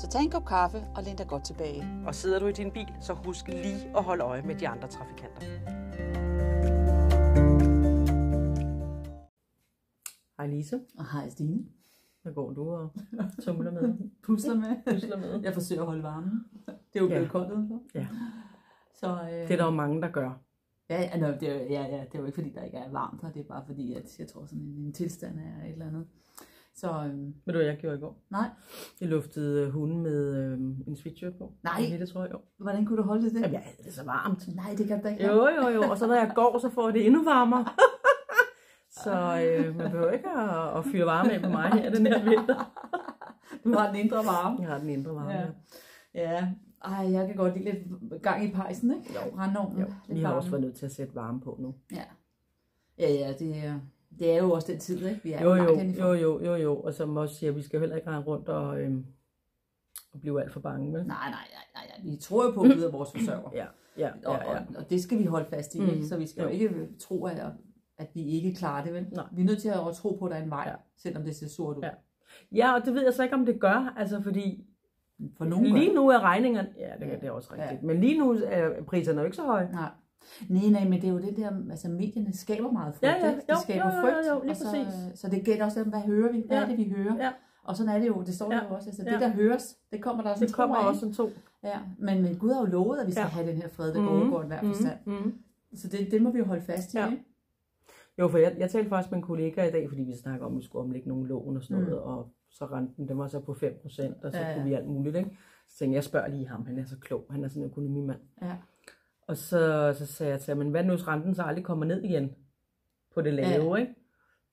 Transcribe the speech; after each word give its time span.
Så 0.00 0.08
tag 0.08 0.22
en 0.22 0.30
kop 0.30 0.44
kaffe 0.46 0.78
og 0.96 1.02
læn 1.02 1.16
dig 1.16 1.26
godt 1.28 1.44
tilbage. 1.44 1.82
Og 2.06 2.14
sidder 2.14 2.38
du 2.38 2.46
i 2.46 2.52
din 2.52 2.70
bil, 2.70 2.88
så 3.00 3.12
husk 3.14 3.48
lige 3.48 3.96
at 3.96 4.02
holde 4.04 4.24
øje 4.24 4.42
med 4.42 4.54
de 4.54 4.68
andre 4.68 4.88
trafikanter. 4.88 5.40
Hej 10.38 10.46
Lise. 10.46 10.80
Og 10.98 11.12
hej 11.12 11.28
Stine. 11.28 11.64
Hvad 12.22 12.32
går 12.32 12.52
du 12.52 12.70
og 12.70 12.92
tumler 13.44 13.70
med? 13.70 13.94
Pusler 14.22 14.54
med. 14.54 14.76
Pusler 14.92 15.16
med. 15.16 15.40
Jeg 15.42 15.54
forsøger 15.54 15.82
at 15.82 15.86
holde 15.86 16.02
varmen. 16.02 16.44
Det 16.66 16.98
er 16.98 17.00
jo 17.00 17.06
blevet 17.06 17.22
Ja. 17.22 17.28
koldt 17.28 17.52
udenfor. 17.52 17.82
Ja. 17.94 18.06
Så, 18.94 19.20
øh, 19.22 19.28
Det 19.32 19.50
er 19.50 19.56
der 19.56 19.64
jo 19.64 19.70
mange, 19.70 20.02
der 20.02 20.08
gør. 20.10 20.40
Ja, 20.90 21.00
ja, 21.00 21.18
no, 21.18 21.26
det, 21.40 21.42
er, 21.48 21.54
jo- 21.54 21.68
ja, 21.68 21.82
ja, 21.82 22.04
det 22.04 22.14
er 22.14 22.18
jo 22.18 22.24
ikke 22.26 22.34
fordi, 22.36 22.50
der 22.50 22.62
ikke 22.62 22.76
er 22.78 22.90
varmt 22.90 23.22
her. 23.22 23.32
Det 23.32 23.40
er 23.40 23.44
bare 23.44 23.62
fordi, 23.66 23.94
at 23.94 24.18
jeg 24.18 24.28
tror 24.28 24.46
sådan 24.46 24.58
en, 24.62 24.84
en 24.86 24.92
tilstand 24.92 25.38
er 25.38 25.64
et 25.66 25.72
eller 25.72 25.86
andet. 25.86 26.06
Så 26.74 26.88
øhm, 27.04 27.34
Ved 27.46 27.52
du, 27.54 27.58
hvad 27.58 27.66
jeg 27.66 27.76
gjorde 27.76 27.96
i 27.96 28.00
går? 28.00 28.22
nej, 28.30 28.48
Jeg 29.00 29.08
luftede 29.08 29.66
øh, 29.66 29.70
hunden 29.72 30.00
med 30.02 30.34
øh, 30.36 30.58
en 30.86 30.96
sweatshirt 30.96 31.34
på. 31.38 31.52
Nej. 31.62 31.78
En 31.80 31.90
lille 31.90 32.06
trøje, 32.06 32.28
jo. 32.32 32.40
hvordan 32.58 32.86
kunne 32.86 32.96
du 32.98 33.02
holde 33.02 33.22
det? 33.30 33.34
Jamen, 33.34 33.52
jeg 33.52 33.60
havde 33.60 33.76
det 33.84 33.94
så 33.94 34.04
varmt. 34.04 34.54
Nej, 34.56 34.74
det 34.78 34.86
kan 34.88 35.02
da 35.02 35.08
ikke. 35.08 35.26
Jo, 35.26 35.48
jo, 35.48 35.68
jo. 35.68 35.82
Og 35.90 35.98
så 35.98 36.06
når 36.06 36.14
jeg 36.14 36.32
går, 36.34 36.58
så 36.58 36.68
får 36.70 36.86
jeg 36.88 36.94
det 36.94 37.06
endnu 37.06 37.24
varmere. 37.24 37.64
Så 38.90 39.10
øh, 39.44 39.76
man 39.76 39.90
behøver 39.90 40.10
ikke 40.10 40.28
at, 40.30 40.78
at 40.78 40.84
fyre 40.84 41.06
varme 41.06 41.32
af 41.32 41.42
på 41.42 41.48
mig 41.48 41.70
her 41.72 41.90
den 41.90 42.06
her 42.06 42.24
vinter. 42.24 42.72
Du 43.64 43.72
har 43.72 43.86
den 43.86 43.96
indre 43.96 44.16
varme. 44.16 44.56
Jeg 44.60 44.68
har 44.68 44.78
den 44.78 44.88
indre 44.88 45.14
varme. 45.14 45.30
Ja. 45.32 45.46
Ja. 46.14 46.48
Ej, 46.84 47.12
jeg 47.12 47.26
kan 47.26 47.36
godt 47.36 47.54
lide 47.58 47.64
lidt 47.64 48.22
gang 48.22 48.44
i 48.44 48.52
pejsen, 48.52 48.90
ikke? 48.90 49.14
Jo. 49.14 49.30
Brændeovnen. 49.36 49.80
Jo, 49.80 49.86
vi 50.08 50.14
har 50.20 50.22
varme. 50.22 50.36
også 50.36 50.50
været 50.50 50.62
nødt 50.62 50.74
til 50.74 50.86
at 50.86 50.92
sætte 50.92 51.14
varme 51.14 51.40
på 51.40 51.56
nu. 51.60 51.74
Ja. 51.92 52.02
Ja, 52.98 53.12
ja, 53.12 53.32
det 53.38 53.64
er, 53.64 53.74
det 54.20 54.30
er 54.32 54.36
jo 54.42 54.52
også 54.52 54.72
den 54.72 54.80
tid, 54.80 55.06
ikke? 55.06 55.20
Vi 55.22 55.32
er 55.32 55.42
Jo, 55.42 55.54
jo, 55.54 55.78
jo, 55.98 56.12
jo, 56.14 56.40
jo, 56.44 56.54
jo. 56.54 56.80
Og 56.80 56.94
som 56.94 57.16
også 57.16 57.34
siger, 57.34 57.52
vi 57.52 57.62
skal 57.62 57.80
heller 57.80 57.96
ikke 57.96 58.08
rende 58.10 58.26
rundt 58.26 58.48
og, 58.48 58.80
øhm, 58.80 59.06
og 60.12 60.20
blive 60.20 60.40
alt 60.42 60.52
for 60.52 60.60
bange. 60.60 60.92
Vel? 60.92 61.06
Nej, 61.06 61.30
nej, 61.30 61.46
nej, 61.74 61.84
nej. 62.04 62.10
Vi 62.12 62.16
tror 62.16 62.44
jo 62.44 62.50
på, 62.50 62.60
at 62.62 62.70
Gud 62.76 62.82
er 62.82 62.90
vores 62.90 63.10
forsørger. 63.12 63.50
Ja, 63.54 63.66
ja, 63.98 64.10
Og, 64.26 64.38
ja, 64.44 64.50
ja. 64.52 64.58
og, 64.58 64.66
og 64.76 64.90
det 64.90 65.02
skal 65.02 65.18
vi 65.18 65.24
holde 65.24 65.46
fast 65.50 65.74
i, 65.74 65.80
Mhm. 65.80 65.90
ikke? 65.90 66.06
Så 66.06 66.16
vi 66.16 66.26
skal 66.26 66.42
jo 66.42 66.48
Jo. 66.48 66.52
ikke 66.54 66.88
tro, 67.00 67.24
at, 67.24 67.36
at 67.98 68.08
vi 68.14 68.22
ikke 68.28 68.54
klarer 68.54 68.84
det, 68.84 68.94
vel? 68.94 69.06
Nej. 69.12 69.24
Vi 69.32 69.42
er 69.42 69.46
nødt 69.46 69.60
til 69.62 69.68
at 69.68 69.76
tro 69.94 70.16
på, 70.18 70.24
at 70.24 70.30
der 70.30 70.36
er 70.36 70.42
en 70.42 70.50
vej, 70.50 70.64
Ja. 70.68 70.74
selvom 70.96 71.24
det 71.24 71.36
ser 71.36 71.48
sort 71.48 71.76
ud. 71.76 71.82
Ja. 71.82 71.90
Ja, 72.52 72.74
og 72.74 72.84
det 72.86 72.94
ved 72.94 73.04
jeg 73.04 73.14
så 73.14 73.22
ikke, 73.22 73.34
om 73.34 73.46
det 73.46 73.60
gør. 73.60 73.94
Altså, 73.96 74.20
fordi 74.22 74.64
For 75.38 75.44
nogen 75.44 75.66
lige 75.66 75.94
nu 75.94 76.08
er 76.08 76.20
regningerne... 76.20 76.68
Ja, 76.78 76.92
det, 77.00 77.06
Ja. 77.06 77.14
det 77.14 77.24
er 77.24 77.30
også 77.30 77.54
Ja. 77.56 77.62
rigtigt. 77.62 77.82
Men 77.82 78.00
lige 78.00 78.18
nu 78.18 78.30
er 78.46 78.82
priserne 78.86 79.18
jo 79.20 79.24
ikke 79.24 79.36
så 79.36 79.42
høje. 79.44 79.68
Nej. 79.72 79.90
Nej, 80.48 80.68
nej, 80.70 80.84
men 80.88 81.00
det 81.00 81.04
er 81.08 81.12
jo 81.12 81.18
det 81.18 81.36
der, 81.36 81.50
altså 81.70 81.88
medierne 81.88 82.32
skaber 82.36 82.70
meget 82.70 82.94
frygt, 82.94 83.02
Ja, 83.12 83.26
ja. 83.26 83.30
ikke? 83.30 83.40
De 83.48 83.52
Jo, 83.52 83.56
skaber 83.62 83.86
jo, 83.90 83.96
jo, 83.96 84.02
frygt, 84.02 84.28
jo, 84.30 84.40
lige 84.40 84.50
og 84.50 84.56
så, 84.56 84.64
præcis. 84.64 85.20
så 85.20 85.28
det 85.30 85.44
gælder 85.44 85.64
også, 85.64 85.84
hvad 85.84 86.00
hører 86.00 86.32
vi? 86.32 86.42
Hvad 86.46 86.56
Ja. 86.56 86.62
er 86.62 86.68
det, 86.68 86.78
vi 86.78 86.92
hører? 86.96 87.16
Ja. 87.16 87.30
Og 87.64 87.76
sådan 87.76 87.94
er 87.94 87.98
det 87.98 88.06
jo, 88.08 88.22
det 88.22 88.34
står 88.34 88.52
Ja. 88.52 88.58
der 88.58 88.68
jo 88.68 88.74
også, 88.74 88.88
altså 88.88 89.02
Ja. 89.06 89.12
det 89.12 89.20
der 89.20 89.28
høres, 89.28 89.76
det 89.92 90.02
kommer 90.02 90.22
der 90.22 90.30
også 90.30 90.46
Det 90.46 90.54
kommer 90.54 90.76
en 90.76 90.86
også 90.86 91.06
en 91.06 91.12
to. 91.12 91.28
Ja, 91.64 91.78
men, 91.98 92.22
men 92.22 92.36
Gud 92.38 92.50
har 92.52 92.60
jo 92.60 92.66
lovet, 92.66 92.98
at 92.98 93.06
vi 93.06 93.12
skal 93.12 93.22
Ja. 93.22 93.28
have 93.28 93.46
den 93.50 93.56
her 93.56 93.68
fred, 93.68 93.94
der 93.94 94.00
Mhm. 94.00 94.10
mm. 94.10 94.16
overgår 94.18 94.42
hver 94.42 94.62
forstand. 94.62 94.98
Mm, 95.04 95.12
mm. 95.12 95.34
Så 95.76 95.88
det, 95.88 96.10
det 96.10 96.22
må 96.22 96.30
vi 96.30 96.38
jo 96.38 96.44
holde 96.44 96.62
fast 96.62 96.94
i, 96.94 96.98
Ja. 96.98 97.10
ikke? 97.10 97.24
Jo, 98.18 98.28
for 98.28 98.38
jeg, 98.38 98.54
jeg 98.58 98.70
talte 98.70 98.88
faktisk 98.88 99.10
med 99.10 99.18
en 99.18 99.24
kollega 99.24 99.68
i 99.68 99.70
dag, 99.70 99.88
fordi 99.88 100.02
vi 100.02 100.16
snakker 100.16 100.46
om, 100.46 100.52
at 100.52 100.58
vi 100.58 100.64
skulle 100.64 100.82
omlægge 100.84 101.08
nogle 101.08 101.28
lån 101.28 101.56
og 101.56 101.62
sådan 101.62 101.82
Mm. 101.82 101.88
noget, 101.88 102.02
og 102.02 102.28
så 102.50 102.64
renten, 102.64 103.08
den 103.08 103.18
var 103.18 103.26
så 103.26 103.40
på 103.40 103.54
5%, 103.54 104.24
og 104.24 104.32
så 104.32 104.38
ja, 104.38 104.48
ja. 104.48 104.54
kunne 104.54 104.64
vi 104.64 104.74
alt 104.74 104.86
muligt, 104.88 105.16
ikke? 105.16 105.30
Så 105.68 105.78
tænkte 105.78 105.92
jeg, 105.92 105.96
jeg 105.96 106.04
spørger 106.04 106.28
lige 106.28 106.48
ham, 106.48 106.66
han 106.66 106.78
er 106.78 106.84
så 106.84 106.96
klog, 107.00 107.24
han 107.30 107.44
er 107.44 107.48
sådan 107.48 107.62
en 107.62 107.68
økonomimand. 107.70 108.18
Ja. 108.42 108.52
Og 109.30 109.36
så, 109.36 109.92
så 109.98 110.06
sagde 110.06 110.32
jeg 110.32 110.40
til 110.40 110.50
ham, 110.50 110.58
men 110.58 110.70
hvad 110.70 110.84
nu, 110.84 110.92
hvis 110.94 111.08
renten 111.08 111.34
så 111.34 111.42
aldrig 111.42 111.64
kommer 111.64 111.86
ned 111.86 112.02
igen 112.02 112.34
på 113.14 113.20
det 113.22 113.34
lave, 113.34 113.74
Ja. 113.76 113.80
ikke? 113.80 113.94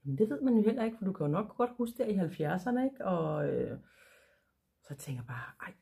Men 0.06 0.18
det 0.18 0.30
ved 0.30 0.42
man 0.42 0.54
jo 0.54 0.62
heller 0.64 0.84
ikke, 0.84 0.98
for 0.98 1.06
du 1.06 1.14
kan 1.14 1.26
jo 1.26 1.32
nok 1.32 1.58
godt 1.58 1.70
huske 1.78 1.98
der 1.98 2.06
i 2.06 2.16
70'erne, 2.18 2.84
ikke? 2.84 3.06
Og 3.06 3.50
øh, 3.50 3.78
så 4.88 4.96
tænker 4.96 5.22
jeg 5.22 5.28
bare, 5.28 5.68
ej, 5.68 5.74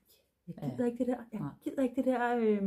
jeg 0.47 0.55
gider 0.71 0.83
Ja. 0.85 0.91
ikke 0.91 0.97
det 0.97 1.07
der, 1.07 1.17
jeg 1.31 1.39
Nej. 1.39 1.49
gider 1.63 1.81
ikke 1.83 1.95
det 1.95 2.05
der, 2.05 2.35
øh, 2.37 2.63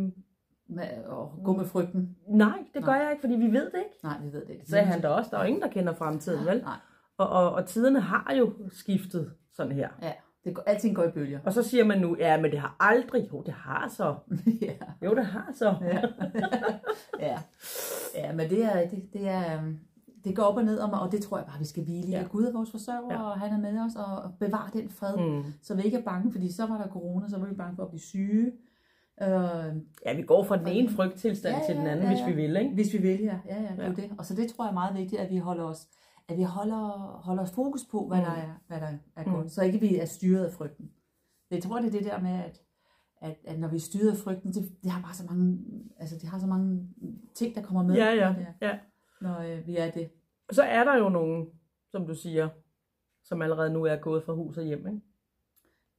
Med, 0.67 1.05
og 1.05 1.41
gå 1.45 1.57
med 1.57 1.65
frygten. 1.65 2.17
nej, 2.29 2.65
det 2.75 2.85
gør 2.85 2.93
Nej. 2.93 3.01
jeg 3.03 3.11
ikke, 3.13 3.21
fordi 3.21 3.35
vi 3.35 3.53
ved 3.53 3.71
det 3.71 3.79
ikke. 3.79 3.97
Nej, 4.03 4.21
vi 4.23 4.33
ved 4.33 4.41
det 4.47 4.51
ikke. 4.51 4.67
Sagde 4.67 4.85
han 4.87 5.01
da 5.03 5.09
også, 5.09 5.31
der 5.33 5.39
er 5.39 5.45
ingen, 5.45 5.63
der 5.63 5.69
kender 5.69 5.95
fremtiden, 5.95 6.47
vel? 6.47 6.63
Nej, 6.63 6.77
Og, 7.17 7.29
og, 7.29 7.53
og 7.53 7.67
tiderne 7.67 8.01
har 8.01 8.35
jo 8.35 8.55
skiftet 8.71 9.35
sådan 9.53 9.73
her. 9.73 9.89
ja. 10.03 10.13
Det 10.49 10.57
går, 10.57 10.63
alting 10.67 10.97
går 10.97 11.05
i 11.05 11.11
bølger. 11.11 11.39
Og 11.45 11.53
så 11.53 11.63
siger 11.63 11.85
man 11.85 12.01
nu, 12.01 12.17
ja, 12.19 12.41
men 12.41 12.51
det 12.51 12.59
har 12.61 12.77
aldrig, 12.81 13.29
jo, 13.33 13.43
det 13.47 13.55
har 13.55 13.89
så. 13.89 14.15
ja. 14.63 14.73
Jo, 15.07 15.15
det 15.15 15.27
har 15.27 15.51
så. 15.55 15.75
Ja. 15.83 16.01
ja. 17.27 17.39
ja, 18.15 18.33
men 18.33 18.51
det 18.51 18.65
er, 18.65 18.89
det, 18.89 19.03
det 19.13 19.29
er, 19.29 19.59
øhm, 19.63 19.79
det 20.25 20.37
går 20.37 20.43
op 20.43 20.57
og 20.57 20.65
ned, 20.65 20.79
og, 20.79 21.01
og 21.01 21.13
det 21.13 21.23
tror 21.23 21.37
jeg 21.39 21.47
bare, 21.47 21.59
vi 21.59 21.65
skal 21.65 21.85
hvile 21.85 22.07
i. 22.07 22.11
Ja. 22.11 22.19
Ja. 22.19 22.25
Gud 22.27 22.45
er 22.45 22.53
vores 22.53 22.71
forsørger, 22.71 23.13
Ja. 23.15 23.21
ja. 23.23 23.31
og 23.31 23.41
han 23.41 23.53
er 23.53 23.59
med 23.73 23.81
os, 23.81 23.93
og 23.97 24.33
bevare 24.41 24.71
den 24.73 24.91
fred, 24.91 25.17
mm. 25.17 25.45
Så 25.63 25.75
vi 25.75 25.83
ikke 25.83 25.97
er 25.97 26.03
bange, 26.03 26.33
fordi 26.33 26.53
så 26.53 26.67
var 26.67 26.77
der 26.83 26.89
corona, 26.89 27.29
så 27.29 27.39
var 27.39 27.47
vi 27.47 27.55
bange 27.55 27.77
for 27.77 27.83
at 27.83 27.89
blive 27.89 28.01
syge. 28.01 28.53
Øh, 29.23 29.29
Ja, 30.07 30.15
vi 30.17 30.23
går 30.23 30.45
fra 30.45 30.57
den 30.57 30.67
ene 30.69 30.89
frygttilstand 30.91 31.57
Ja, 31.57 31.63
til 31.67 31.77
den 31.77 31.85
ja, 31.85 31.91
anden, 31.91 32.05
ja, 32.07 32.11
hvis 32.13 32.21
ja. 32.21 32.27
vi 32.31 32.33
vil, 32.33 32.57
ikke? 32.57 32.75
hvis 32.75 32.93
vi 32.93 32.99
vil, 32.99 33.21
ja. 33.21 33.39
Ja, 33.47 33.55
ja, 33.55 33.61
det 33.61 33.79
er 33.79 33.83
Ja. 33.83 33.89
jo 33.89 33.95
det. 33.95 34.11
Og 34.19 34.25
så 34.27 34.35
det 34.35 34.49
tror 34.51 34.65
jeg 34.65 34.71
er 34.71 34.75
meget 34.75 34.95
vigtigt, 34.97 35.21
at 35.21 35.31
vi 35.31 35.39
holder 35.39 35.65
os, 35.65 35.87
at 36.29 36.37
vi 36.39 36.43
holder, 36.43 37.21
holder 37.25 37.45
fokus 37.45 37.85
på, 37.91 38.07
hvad, 38.09 38.19
Mm. 38.19 38.25
der 38.25 38.31
er, 38.33 38.53
hvad 38.67 38.81
der 38.81 38.93
er 39.17 39.25
Mm. 39.27 39.33
godt. 39.33 39.51
Så 39.53 39.63
ikke 39.63 39.81
vi 39.81 39.97
er 39.97 40.05
styret 40.05 40.45
af 40.45 40.53
frygten. 40.53 40.91
Jeg 41.51 41.63
tror, 41.63 41.79
det 41.79 41.87
er 41.87 41.91
det 41.99 42.05
der 42.05 42.21
med, 42.21 42.31
at, 42.31 42.63
at, 43.21 43.37
at 43.45 43.59
når 43.61 43.69
vi 43.69 43.77
er 43.77 43.81
styret 43.81 44.11
af 44.11 44.17
frygten, 44.17 44.53
det, 44.53 44.83
det 44.83 44.91
har 44.91 45.03
bare 45.03 45.15
så 45.15 45.25
mange, 45.27 45.59
altså 45.99 46.17
det 46.19 46.29
har 46.29 46.39
så 46.39 46.47
mange 46.47 46.89
ting, 47.35 47.55
der 47.55 47.63
kommer 47.63 47.83
med. 47.83 47.95
Ja, 47.97 48.11
ja, 48.11 48.29
når 48.33 48.39
det 48.39 48.47
er- 48.61 48.67
ja. 48.69 48.79
Når 49.21 49.39
øh, 49.39 49.67
vi 49.67 49.77
er 49.77 49.91
det. 49.91 50.11
Så 50.53 50.63
er 50.63 50.85
der 50.85 50.97
jo 50.97 51.09
nogen, 51.09 51.47
som 51.91 52.07
du 52.07 52.15
siger, 52.15 52.49
som 53.25 53.43
allerede 53.43 53.73
nu 53.73 53.85
er 53.85 53.97
gået 53.97 54.25
fra 54.25 54.33
hus 54.35 54.59
og 54.59 54.65
hjem, 54.65 54.87
ikke? 54.87 55.01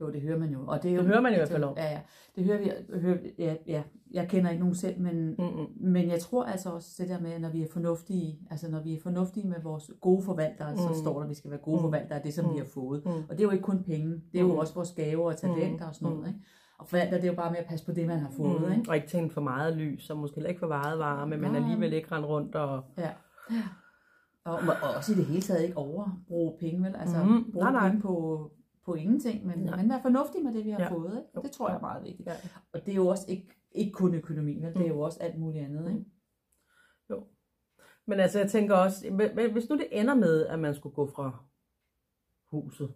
Jo, 0.02 0.12
det 0.12 0.22
hører 0.22 0.38
man 0.40 0.50
jo. 0.50 0.60
Og 0.68 0.84
det, 0.84 0.92
er 0.92 0.96
jo, 0.96 1.00
Det 1.02 1.08
hører 1.08 1.22
man 1.22 1.34
i 1.34 1.36
hvert 1.36 1.50
fald 1.50 1.64
om. 1.64 1.74
Ja, 1.78 1.92
ja. 1.92 2.00
Det 2.36 2.44
hører 2.46 2.58
vi, 2.58 2.72
hører, 3.00 3.18
ja, 3.38 3.56
ja. 3.68 3.84
Jeg 4.12 4.30
kender 4.30 4.50
ikke 4.50 4.60
nogen 4.60 4.76
selv, 4.76 5.00
men, 5.02 5.36
Mm-mm. 5.40 5.68
men 5.82 6.10
jeg 6.10 6.20
tror 6.20 6.44
altså 6.44 6.70
også 6.70 6.96
det 7.04 7.10
der 7.10 7.20
med, 7.20 7.40
når 7.40 7.50
vi 7.50 7.62
er 7.64 7.68
fornuftige, 7.74 8.40
altså 8.52 8.70
når 8.72 8.82
vi 8.84 8.94
er 8.96 9.00
fornuftige 9.04 9.48
med 9.48 9.62
vores 9.64 9.92
gode 10.02 10.22
forvaltere, 10.24 10.72
mm. 10.72 10.78
så 10.78 10.88
Mm. 10.90 10.96
står 10.96 11.14
der, 11.18 11.24
at 11.24 11.30
vi 11.30 11.34
skal 11.36 11.52
være 11.52 11.60
gode 11.60 11.78
Mm. 11.78 11.82
forvaltere 11.82 12.16
af 12.18 12.22
det, 12.24 12.34
som 12.34 12.46
Mm. 12.46 12.54
vi 12.54 12.58
har 12.58 12.66
fået. 12.66 13.06
Mm. 13.06 13.12
Og 13.12 13.30
det 13.30 13.40
er 13.40 13.44
jo 13.44 13.50
ikke 13.52 13.64
kun 13.64 13.84
penge, 13.84 14.12
det 14.32 14.38
er 14.38 14.42
jo 14.42 14.52
Mm. 14.54 14.58
også 14.60 14.74
vores 14.74 14.92
gaver 14.92 15.26
og 15.26 15.38
talenter 15.38 15.88
og 15.88 15.96
sådan 15.96 16.10
noget. 16.16 16.28
Ikke? 16.28 16.40
Og 16.80 16.88
forvalter, 16.88 17.16
det 17.18 17.24
er 17.24 17.28
jo 17.32 17.36
bare 17.36 17.52
med 17.52 17.60
at 17.60 17.66
passe 17.66 17.86
på 17.86 17.92
det, 17.92 18.08
man 18.08 18.20
har 18.20 18.30
fået. 18.38 18.62
Mm. 18.62 18.72
Ikke? 18.80 18.90
Og 18.90 18.96
ikke 18.96 19.08
tænde 19.08 19.30
for 19.30 19.42
meget 19.42 19.78
lys, 19.78 20.10
og 20.10 20.18
måske 20.18 20.36
heller 20.36 20.50
ikke 20.50 20.60
for 20.60 20.68
meget 20.68 21.00
varme, 21.00 21.38
men 21.38 21.52
Nej. 21.52 21.60
alligevel 21.62 21.94
ikke 21.94 22.12
rende 22.16 22.28
rundt 22.28 22.56
og... 22.56 22.84
Ja. 22.98 23.10
Og, 24.46 24.60
og 24.84 24.90
også 24.98 25.14
i 25.14 25.16
det 25.16 25.26
hele 25.26 25.42
taget 25.42 25.64
ikke 25.64 25.78
overbruge 25.78 26.54
penge, 26.60 26.84
vel? 26.84 26.96
Altså 27.00 27.24
Mhm. 27.24 27.52
bruge 27.52 27.64
Nej, 27.64 27.72
nej. 27.72 27.88
penge 27.90 28.02
på, 28.02 28.52
på 28.90 28.96
ingenting, 28.96 29.46
men, 29.48 29.60
Nej. 29.60 29.78
men 29.78 29.90
være 29.90 30.02
fornuftig 30.02 30.44
med 30.44 30.54
det, 30.54 30.66
vi 30.66 30.70
har 30.70 30.80
Ja. 30.80 30.90
fået. 30.92 31.18
Ikke? 31.18 31.30
Jo. 31.36 31.42
Det 31.42 31.52
tror 31.52 31.68
jeg 31.70 31.76
er 31.76 31.82
meget 31.82 32.04
vigtigt. 32.04 32.28
Ja. 32.28 32.34
Og 32.74 32.86
det 32.86 32.92
er 32.92 32.96
jo 32.96 33.08
også 33.08 33.26
ikke, 33.28 33.48
ikke 33.72 33.92
kun 33.92 34.14
økonomi, 34.14 34.56
vel? 34.56 34.74
det 34.74 34.76
er 34.76 34.80
Mm. 34.80 34.86
jo 34.88 35.00
også 35.00 35.20
alt 35.20 35.40
muligt 35.40 35.66
andet. 35.66 35.90
Ikke? 35.92 36.06
Men 38.06 38.20
altså, 38.20 38.40
jeg 38.40 38.50
tænker 38.50 38.76
også, 38.76 39.10
hvis 39.52 39.70
nu 39.70 39.78
det 39.78 39.88
ender 39.92 40.16
med, 40.16 40.46
at 40.46 40.60
man 40.60 40.76
skulle 40.76 40.96
gå 40.96 41.08
fra 41.08 41.44
huset, 42.52 42.94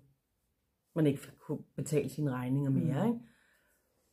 man 0.96 1.08
ikke 1.08 1.22
kunne 1.40 1.60
betale 1.76 2.10
sine 2.10 2.32
regninger 2.32 2.72
mere, 2.72 3.06
Mm. 3.08 3.14
ikke? 3.14 3.26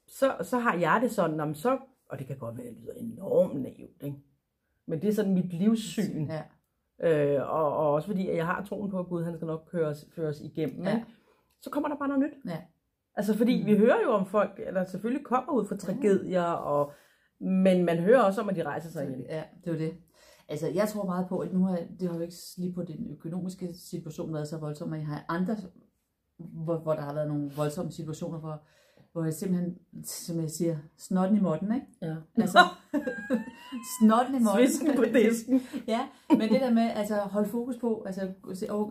Så, 0.07 0.37
så 0.43 0.59
har 0.59 0.75
jeg 0.75 0.99
det 1.03 1.11
sådan, 1.11 1.41
om 1.41 1.55
så, 1.55 1.79
og 2.09 2.19
det 2.19 2.27
kan 2.27 2.39
godt 2.39 2.57
være, 2.59 2.67
at 2.67 2.75
det 2.75 2.83
lyder 2.83 2.93
enormt 2.95 3.61
naivt, 3.61 4.03
ikke? 4.03 4.17
men 4.87 5.03
det 5.03 5.09
er 5.09 5.13
sådan 5.13 5.35
mit 5.35 5.53
livssyn, 5.53 6.29
Ja. 6.31 6.43
øh, 7.39 7.51
og, 7.51 7.77
og 7.77 7.93
også 7.93 8.09
fordi, 8.09 8.29
at 8.29 8.37
jeg 8.37 8.47
har 8.47 8.65
troen 8.65 8.91
på, 8.91 8.99
at 8.99 9.07
Gud 9.07 9.25
han 9.25 9.35
skal 9.35 9.47
nok 9.47 9.69
køre 9.71 9.87
os, 9.89 10.07
føre 10.15 10.29
os 10.29 10.41
igennem, 10.41 10.85
Ja. 10.85 10.95
ikke? 10.97 11.07
Så 11.63 11.71
kommer 11.71 11.89
der 11.89 11.97
bare 11.97 12.09
noget 12.09 12.23
nyt. 12.25 12.53
Ja. 12.53 12.59
Altså 13.17 13.37
fordi 13.37 13.61
Mm. 13.61 13.67
vi 13.67 13.77
hører 13.77 14.01
jo 14.05 14.11
om 14.11 14.27
folk, 14.27 14.57
der 14.75 14.85
selvfølgelig 14.85 15.27
kommer 15.27 15.53
ud 15.53 15.67
fra 15.67 15.77
tragedier, 15.77 16.43
og, 16.43 16.93
men 17.41 17.85
man 17.85 17.99
hører 17.99 18.21
også 18.23 18.41
om, 18.41 18.49
at 18.49 18.57
de 18.57 18.63
rejser 18.63 18.91
sig 18.91 19.09
igen. 19.09 19.21
Ja, 19.21 19.43
det 19.65 19.73
er 19.73 19.79
det. 19.79 19.95
Altså, 20.49 20.67
jeg 20.69 20.89
tror 20.89 21.05
meget 21.05 21.27
på, 21.29 21.39
at 21.39 21.53
nu 21.53 21.65
har 21.65 21.79
det 22.01 22.09
har 22.09 22.15
jo 22.17 22.21
ikke 22.23 22.35
lige 22.59 22.73
på 22.75 22.83
den 22.83 23.11
økonomiske 23.13 23.75
situation 23.75 24.35
været 24.35 24.49
så 24.49 24.59
voldsom, 24.59 24.89
men 24.89 25.01
jeg 25.01 25.07
har 25.07 25.25
andre, 25.29 25.57
hvor, 26.39 26.79
hvor 26.79 26.95
der 26.95 27.01
har 27.03 27.15
været 27.15 27.29
nogle 27.29 27.51
voldsomme 27.57 27.93
situationer, 27.93 28.39
hvor, 28.39 28.63
hvor 29.13 29.25
jeg 29.25 29.35
simpelthen, 29.35 29.75
som 30.05 30.41
jeg 30.41 30.51
siger, 30.51 30.77
snotten 30.99 31.39
i 31.39 31.41
måtten, 31.41 31.75
ikke? 31.75 31.87
Ja. 32.03 32.15
Altså, 32.37 32.59
snotten 34.01 34.35
i 34.35 34.39
måtten. 34.39 34.67
Svisken 34.67 34.97
på 34.97 35.05
disken. 35.15 35.61
ja, 35.95 36.01
men 36.31 36.41
det 36.41 36.61
der 36.61 36.71
med, 36.75 36.91
altså 36.95 37.15
holde 37.17 37.49
fokus 37.49 37.77
på, 37.77 38.03
altså 38.07 38.21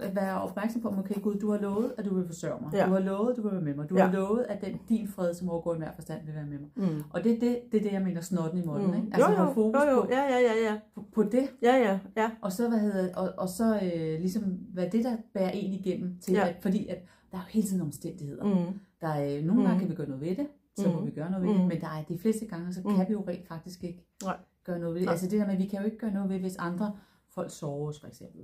at 0.01 0.15
være 0.15 0.41
opmærksom 0.41 0.81
på, 0.81 0.93
okay 0.99 1.21
Gud, 1.21 1.35
du 1.35 1.51
har 1.51 1.57
lovet, 1.59 1.93
at 1.97 2.05
du 2.05 2.15
vil 2.15 2.25
forsørge 2.25 2.61
mig. 2.61 2.73
Ja. 2.73 2.85
Du 2.85 2.91
har 2.91 2.99
lovet, 2.99 3.31
at 3.31 3.37
du 3.37 3.41
vil 3.41 3.51
være 3.51 3.61
med 3.61 3.75
mig. 3.75 3.89
Du 3.89 3.97
Ja. 3.97 4.05
har 4.05 4.13
lovet, 4.13 4.45
at 4.49 4.61
den, 4.65 4.79
din 4.89 5.07
fred, 5.07 5.33
som 5.33 5.49
overgår 5.49 5.75
i 5.75 5.77
hver 5.77 5.91
forstand, 5.95 6.25
vil 6.25 6.35
være 6.35 6.45
med 6.45 6.59
mig. 6.59 6.69
Mm. 6.75 7.03
Og 7.09 7.23
det 7.23 7.31
er 7.35 7.39
det, 7.39 7.59
det, 7.71 7.77
er 7.79 7.83
det 7.83 7.91
jeg 7.93 8.01
mener, 8.01 8.21
snotten 8.21 8.63
i 8.63 8.65
måtten, 8.65 8.87
Mm. 8.87 8.93
ikke? 8.95 9.07
Altså 9.13 9.29
jo, 9.29 9.31
jo, 9.31 9.37
holde 9.37 9.53
fokus 9.53 9.81
jo, 9.85 9.89
jo. 9.91 10.01
På, 10.01 10.07
Ja, 10.11 10.21
ja, 10.21 10.39
ja, 10.39 10.71
ja. 10.71 10.79
på, 10.95 11.03
på 11.13 11.23
det, 11.23 11.49
Ja, 11.61 11.75
ja, 11.75 11.99
ja. 12.17 12.29
og 12.41 12.51
så, 12.51 12.69
hvad 12.69 12.79
hedder, 12.79 13.15
og, 13.15 13.33
og 13.37 13.49
så 13.49 13.79
øh, 13.83 14.19
ligesom, 14.19 14.43
hvad 14.73 14.89
det 14.89 15.03
der 15.03 15.17
bærer 15.33 15.49
en 15.51 15.73
igennem 15.73 16.15
til, 16.21 16.33
ja. 16.33 16.47
at, 16.47 16.55
fordi 16.61 16.87
at 16.87 16.97
der 17.31 17.37
er 17.37 17.41
jo 17.41 17.47
hele 17.49 17.67
tiden 17.67 17.81
omstændigheder. 17.81 18.43
Mm. 18.45 18.79
Mm. 19.01 19.07
Der 19.07 19.13
er, 19.13 19.37
øh, 19.37 19.43
nogle 19.43 19.61
gange 19.63 19.73
Mm. 19.75 19.79
kan 19.79 19.89
vi 19.89 19.95
gøre 19.95 20.07
noget 20.07 20.21
ved 20.21 20.35
det, 20.35 20.47
så 20.75 20.89
må 20.91 20.99
Mm. 20.99 21.05
vi 21.05 21.11
gøre 21.11 21.31
noget 21.31 21.45
ved 21.47 21.53
Mm. 21.53 21.59
det, 21.59 21.67
men 21.67 21.81
der 21.81 21.87
er 21.87 22.03
de 22.03 22.17
fleste 22.19 22.45
gange, 22.45 22.73
så 22.73 22.81
Mm. 22.85 22.95
kan 22.95 23.07
vi 23.07 23.13
jo 23.13 23.23
rent 23.27 23.47
faktisk 23.47 23.83
ikke 23.83 24.05
Nej. 24.23 24.37
gøre 24.63 24.79
noget 24.79 24.93
ved 24.93 24.99
det. 25.01 25.05
Nej. 25.05 25.11
Altså 25.11 25.27
det 25.27 25.39
der 25.39 25.45
med, 25.45 25.53
at 25.53 25.59
vi 25.59 25.65
kan 25.65 25.79
jo 25.79 25.85
ikke 25.85 25.97
gøre 25.97 26.11
noget 26.13 26.29
ved, 26.29 26.39
hvis 26.39 26.55
andre 26.55 26.97
folk 27.29 27.51
sover 27.51 27.93
for 28.01 28.07
eksempel. 28.07 28.41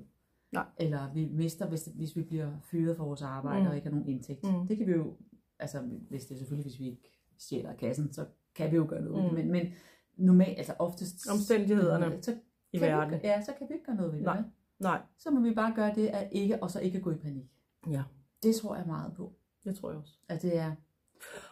Nej. 0.52 0.66
Eller 0.78 1.13
vi 1.13 1.30
mister, 1.31 1.68
hvis, 1.68 1.90
hvis 1.96 2.16
vi 2.16 2.22
bliver 2.24 2.52
fyret 2.62 2.98
fra 2.98 3.04
vores 3.04 3.22
arbejde 3.22 3.62
Mm. 3.62 3.68
og 3.68 3.75
ikke 3.75 3.88
har 3.88 3.96
nogen 3.96 4.07
indtægt. 4.10 4.44
Mm. 4.44 4.68
Det 4.68 4.78
kan 4.78 4.88
vi 4.88 4.92
jo, 4.92 5.13
altså 5.60 5.81
hvis 6.10 6.25
det 6.25 6.34
er 6.36 6.38
selvfølgelig, 6.40 6.72
hvis 6.72 6.80
vi 6.80 6.86
ikke 6.86 7.02
stjæler 7.38 7.74
kassen, 7.74 8.13
så 8.13 8.25
kan 8.56 8.72
vi 8.72 8.75
jo 8.75 8.86
gøre 8.90 9.02
noget 9.02 9.24
ved 9.24 9.30
Mm. 9.31 9.36
det. 9.36 9.46
Men, 9.48 9.52
men 9.52 9.74
normalt, 10.18 10.57
altså 10.57 10.74
oftest... 10.80 11.30
Omstændighederne 11.31 12.22
så 12.24 12.36
i 12.74 12.81
verden. 12.81 13.13
Vi, 13.13 13.28
ja, 13.28 13.42
så 13.42 13.52
kan 13.57 13.68
vi 13.69 13.74
ikke 13.74 13.86
gøre 13.86 13.96
noget 13.96 14.12
ved 14.12 14.19
det. 14.19 14.25
Nej. 14.25 14.36
vel? 14.38 14.46
Nej. 14.80 15.02
Så 15.18 15.31
må 15.31 15.40
vi 15.40 15.54
bare 15.54 15.74
gøre 15.75 15.96
det, 15.96 16.07
at 16.07 16.30
ikke, 16.31 16.63
og 16.63 16.72
så 16.72 16.80
ikke 16.80 17.00
gå 17.00 17.12
i 17.12 17.16
panik. 17.16 17.52
Ja, 17.90 18.04
Det 18.44 18.56
tror 18.56 18.75
jeg 18.75 18.86
meget 18.88 19.13
på. 19.13 19.34
Det 19.65 19.77
tror 19.77 19.89
jeg 19.89 20.00
også. 20.00 20.13
At 20.29 20.41
det 20.41 20.57
er, 20.57 20.75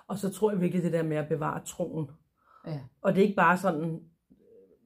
Og 0.08 0.18
så 0.18 0.30
tror 0.30 0.52
jeg 0.52 0.62
virkelig 0.62 0.84
det 0.84 0.94
der 0.94 1.04
med 1.04 1.18
at 1.18 1.30
bevare 1.30 1.66
troen. 1.66 2.08
ja, 2.68 2.80
Og 3.02 3.16
det 3.16 3.22
er 3.22 3.26
ikke 3.26 3.36
bare 3.36 3.58
sådan 3.58 4.00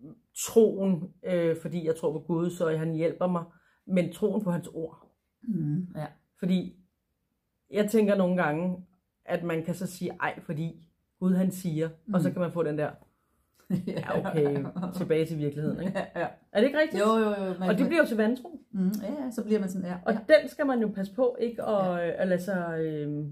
øh, 0.04 0.12
troen, 0.38 1.14
øh, 1.24 1.58
fordi 1.62 1.86
jeg 1.86 1.96
tror 1.96 2.12
på 2.12 2.20
Gud, 2.20 2.50
så 2.50 2.78
han 2.78 2.94
hjælper 2.94 3.28
mig, 3.28 3.44
men 3.86 4.14
troen 4.14 4.44
på 4.44 4.52
hans 4.52 4.68
ord. 4.68 5.12
mm, 5.42 5.88
ja, 5.96 6.08
Fordi 6.40 6.80
jeg 7.72 7.90
tænker 7.92 8.16
nogle 8.16 8.44
gange, 8.44 8.86
at 9.26 9.44
man 9.44 9.64
kan 9.64 9.76
så 9.76 9.88
sige 9.88 10.12
ej, 10.20 10.40
fordi 10.42 10.88
Gud 11.20 11.34
han 11.34 11.52
siger, 11.52 11.90
mm. 12.06 12.14
og 12.14 12.22
så 12.22 12.32
kan 12.32 12.42
man 12.42 12.52
få 12.52 12.64
den 12.64 12.78
der, 12.78 12.92
ja 13.88 14.20
okay, 14.20 14.66
tilbage 14.98 15.26
til 15.26 15.38
virkeligheden. 15.38 15.82
Ikke? 15.82 16.00
ja, 16.00 16.20
ja. 16.20 16.28
Er 16.52 16.60
det 16.60 16.68
ikke 16.68 16.80
rigtigt? 16.80 17.04
Jo, 17.04 17.18
jo, 17.18 17.30
jo. 17.46 17.54
Men, 17.60 17.70
Og 17.70 17.78
det 17.78 17.88
bliver 17.88 18.02
jo 18.02 18.08
til 18.08 18.18
vantro. 18.18 18.60
mm, 18.72 18.92
ja, 19.02 19.24
ja, 19.24 19.32
så 19.32 19.44
bliver 19.44 19.60
man 19.60 19.70
sådan, 19.70 19.88
ja. 19.88 19.96
Og 20.06 20.14
ja. 20.14 20.20
den 20.20 20.50
skal 20.50 20.66
man 20.66 20.80
jo 20.80 20.88
passe 20.88 21.14
på, 21.14 21.38
ikke 21.40 21.64
at, 21.64 22.00
at 22.00 22.28
lade 22.28 22.42
sig 22.42 22.80
øh, 22.80 23.26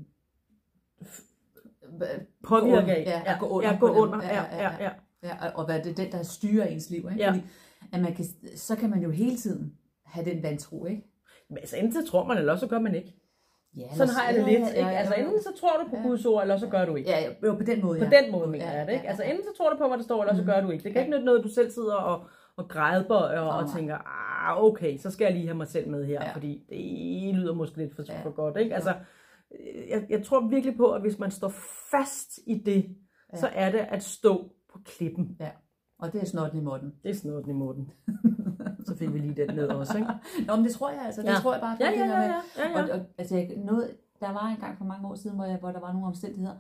påvirke 2.44 2.96
af. 2.96 3.04
Ja, 3.06 3.34
at 3.34 3.40
gå 3.40 3.48
under 3.48 3.70
Ja, 3.72 3.78
gå 3.80 3.90
under. 3.90 4.24
Ja, 4.24 4.44
ja, 4.52 4.84
ja. 4.84 4.90
ja. 5.24 5.48
og, 5.48 5.60
og 5.60 5.66
hvad 5.66 5.80
det 5.84 5.92
er 5.92 5.96
den, 6.04 6.12
der 6.12 6.24
styrer 6.24 6.66
ens 6.66 6.90
liv, 6.90 6.98
ikke? 6.98 7.24
Ja. 7.24 7.30
Fordi, 7.30 7.42
at 7.94 8.02
man 8.02 8.14
kan, 8.16 8.26
så 8.56 8.76
kan 8.76 8.90
man 8.90 9.02
jo 9.02 9.10
hele 9.10 9.38
tiden 9.38 9.74
have 10.06 10.30
den 10.30 10.44
vantro, 10.44 10.86
ikke? 10.86 11.04
Men 11.50 11.58
altså, 11.58 11.78
enten 11.78 11.94
så 11.94 12.12
tror 12.12 12.26
man, 12.26 12.38
eller 12.38 12.52
også 12.52 12.66
så 12.66 12.70
gør 12.70 12.80
man 12.80 12.96
ikke. 12.96 13.16
Ja, 13.78 13.96
Sådan 13.96 14.14
har 14.14 14.26
jeg 14.30 14.36
det 14.36 14.46
lidt. 14.46 14.60
Ja, 14.62 14.68
Ikke? 14.68 14.80
ja, 14.90 14.90
Altså, 14.98 15.14
ja. 15.18 15.22
enten 15.24 15.42
så 15.44 15.50
tror 15.60 15.84
du 15.84 15.90
på 15.90 15.96
Ja. 15.96 16.02
Guds 16.08 16.26
ord, 16.26 16.42
eller 16.42 16.58
så 16.58 16.68
gør 16.68 16.86
du 16.86 16.96
ikke. 16.96 17.10
Ja, 17.10 17.20
ja, 17.20 17.30
jo, 17.48 17.54
på 17.56 17.64
den 17.64 17.86
måde, 17.86 18.00
På 18.00 18.06
ja. 18.12 18.22
den 18.22 18.32
måde 18.32 18.48
mener 18.48 18.66
Ja, 18.66 18.72
jeg 18.78 18.86
det, 18.88 18.92
ja, 18.94 18.98
ikke? 18.98 19.08
Altså 19.08 19.24
ja. 19.24 19.30
enten 19.30 19.46
så 19.46 19.58
tror 19.58 19.70
du 19.70 19.78
på, 19.78 19.88
hvad 19.88 19.98
der 19.98 20.04
står, 20.04 20.22
eller 20.22 20.36
så 20.36 20.42
Mhm. 20.42 20.52
gør 20.52 20.62
du 20.62 20.70
ikke. 20.70 20.84
Det 20.84 20.92
kan 20.94 21.00
Ja. 21.00 21.06
ikke 21.06 21.12
nytte 21.12 21.26
noget, 21.26 21.44
du 21.44 21.50
selv 21.50 21.72
sidder 21.72 21.96
og, 21.96 22.26
og 22.58 22.68
grædbøjer 22.70 23.40
og, 23.40 23.54
Nej, 23.54 23.64
og 23.64 23.78
tænker, 23.78 23.98
ah, 24.50 24.64
okay, 24.64 24.98
så 24.98 25.12
skal 25.12 25.26
jeg 25.26 25.34
lige 25.34 25.46
have 25.48 25.58
mig 25.58 25.68
selv 25.68 25.90
med 25.90 26.06
her, 26.06 26.22
Ja. 26.24 26.34
fordi 26.34 26.64
det 26.70 27.36
lyder 27.36 27.54
måske 27.54 27.78
lidt 27.78 27.96
for, 27.96 28.04
Ja. 28.10 28.22
for 28.24 28.30
godt, 28.32 28.58
ikke? 28.58 28.76
Altså, 28.76 28.94
jeg, 29.90 30.06
jeg 30.10 30.24
tror 30.24 30.48
virkelig 30.48 30.78
på, 30.78 30.92
at 30.92 31.02
hvis 31.02 31.20
man 31.20 31.32
står 31.32 31.54
fast 31.92 32.40
i 32.48 32.62
det, 32.66 32.86
Ja. 33.34 33.38
så 33.38 33.50
er 33.54 33.72
det 33.72 33.86
at 33.92 34.04
stå 34.04 34.50
på 34.74 34.80
klippen. 34.86 35.38
Og 36.00 36.14
det 36.14 36.22
er 36.22 36.26
snotten 36.26 36.60
i 36.60 36.64
måtten. 36.64 36.94
Det 37.04 37.26
er 37.26 37.40
den 37.42 37.50
i 37.50 37.54
munden. 37.54 37.92
så 38.88 38.96
fik 38.96 39.14
vi 39.14 39.20
lige 39.20 39.36
den 39.36 39.56
ned 39.56 39.68
også, 39.68 39.98
ikke? 39.98 40.10
Nå, 40.48 40.56
men 40.56 40.66
det 40.66 40.74
tror 40.74 40.90
jeg 40.92 41.02
altså. 41.06 41.22
Det 41.22 41.28
Ja. 41.28 41.34
tror 41.34 41.54
jeg 41.54 41.62
bare. 41.62 41.78
Ja, 41.80 41.86
det 41.86 41.94
ja, 41.94 42.00
ja, 42.00 42.08
med- 42.08 42.14
ja, 42.26 42.42
ja, 42.58 42.70
ja. 42.80 42.84
Og, 42.84 42.90
og, 43.00 43.06
altså, 43.18 43.48
noget, 43.58 43.98
der 44.20 44.32
var 44.32 44.48
en 44.48 44.58
gang 44.58 44.78
for 44.78 44.86
mange 44.86 45.08
år 45.08 45.16
siden, 45.16 45.36
hvor, 45.36 45.46
jeg, 45.46 45.58
hvor 45.58 45.72
der 45.72 45.80
var 45.80 45.92
nogle 45.94 46.08
omstændigheder, 46.08 46.56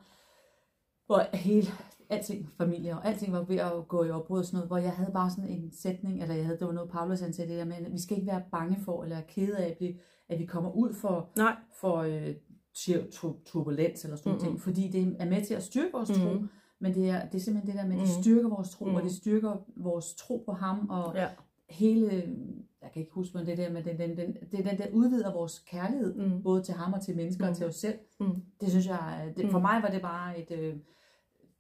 hvor 1.06 1.36
hele, 1.38 1.68
alting, 2.10 2.50
familie 2.58 2.94
og 2.98 3.06
alting 3.08 3.34
var 3.34 3.42
ved 3.44 3.56
at 3.58 3.88
gå 3.88 4.04
i 4.04 4.10
opbrud 4.12 4.40
og 4.40 4.46
sådan 4.46 4.56
noget, 4.58 4.70
hvor 4.70 4.78
jeg 4.78 4.92
havde 4.92 5.12
bare 5.12 5.30
sådan 5.30 5.50
en 5.50 5.72
sætning, 5.72 6.22
eller 6.22 6.36
jeg 6.36 6.46
havde, 6.46 6.60
det 6.60 6.68
var 6.68 6.74
noget 6.74 6.90
Paulus 6.90 7.20
han 7.20 7.34
sagde 7.34 7.50
det 7.52 7.58
der 7.60 7.66
med, 7.66 7.76
at 7.76 7.92
vi 7.94 8.00
skal 8.02 8.18
ikke 8.18 8.32
være 8.32 8.44
bange 8.52 8.78
for, 8.86 9.04
eller 9.04 9.22
kede 9.28 9.58
af, 9.58 9.70
at 9.70 9.78
vi, 9.80 10.00
at 10.30 10.40
vi 10.40 10.46
kommer 10.46 10.72
ud 10.72 10.94
for, 10.94 11.30
Nej. 11.38 11.56
for 11.82 11.98
øh, 11.98 12.36
tur- 12.74 13.10
tur- 13.12 13.38
turbulens 13.46 14.04
eller 14.04 14.18
sådan 14.18 14.32
Mhm. 14.34 14.44
noget, 14.46 14.62
fordi 14.62 14.88
det 14.88 15.16
er 15.20 15.26
med 15.30 15.46
til 15.46 15.54
at 15.54 15.64
styrke 15.64 15.92
vores 15.94 16.10
tro, 16.10 16.34
Mhm. 16.34 16.50
Men 16.80 16.94
det 16.96 17.10
er, 17.10 17.26
det 17.30 17.36
er 17.36 17.40
simpelthen 17.42 17.76
det 17.76 17.82
der 17.84 17.88
med, 17.90 17.96
at 17.96 18.02
det 18.08 18.16
Mhm. 18.16 18.24
styrker 18.24 18.50
vores 18.50 18.70
tro, 18.70 18.86
Mhm. 18.86 18.96
og 18.96 19.04
det 19.04 19.12
styrker 19.12 19.56
vores 19.76 20.16
tro 20.16 20.44
på 20.46 20.52
ham, 20.52 20.90
og 20.90 21.16
Ja. 21.16 21.28
hele, 21.70 22.36
jeg 22.82 22.92
kan 22.94 23.00
ikke 23.02 23.12
huske, 23.14 23.38
men 23.38 23.46
det 23.48 23.58
der 23.58 23.72
med, 23.72 23.84
den, 23.84 23.98
den, 24.00 24.18
den, 24.18 24.38
det 24.52 24.60
er 24.60 24.70
den 24.70 24.78
der 24.78 24.88
udvider 24.94 25.34
vores 25.34 25.60
kærlighed, 25.60 26.16
Mm. 26.16 26.44
både 26.44 26.62
til 26.62 26.74
ham 26.74 26.94
og 26.94 27.02
til 27.02 27.16
mennesker 27.16 27.46
Mm. 27.46 27.50
og 27.50 27.56
til 27.58 27.66
os 27.66 27.76
selv. 27.76 27.98
Mm. 28.20 28.42
Det 28.62 28.70
synes 28.70 28.88
jeg, 28.88 29.34
det, 29.38 29.52
for 29.52 29.58
Mm. 29.58 29.62
mig 29.62 29.84
var 29.84 29.90
det 29.90 30.02
bare 30.02 30.40
et, 30.40 30.52
øh, 30.60 30.76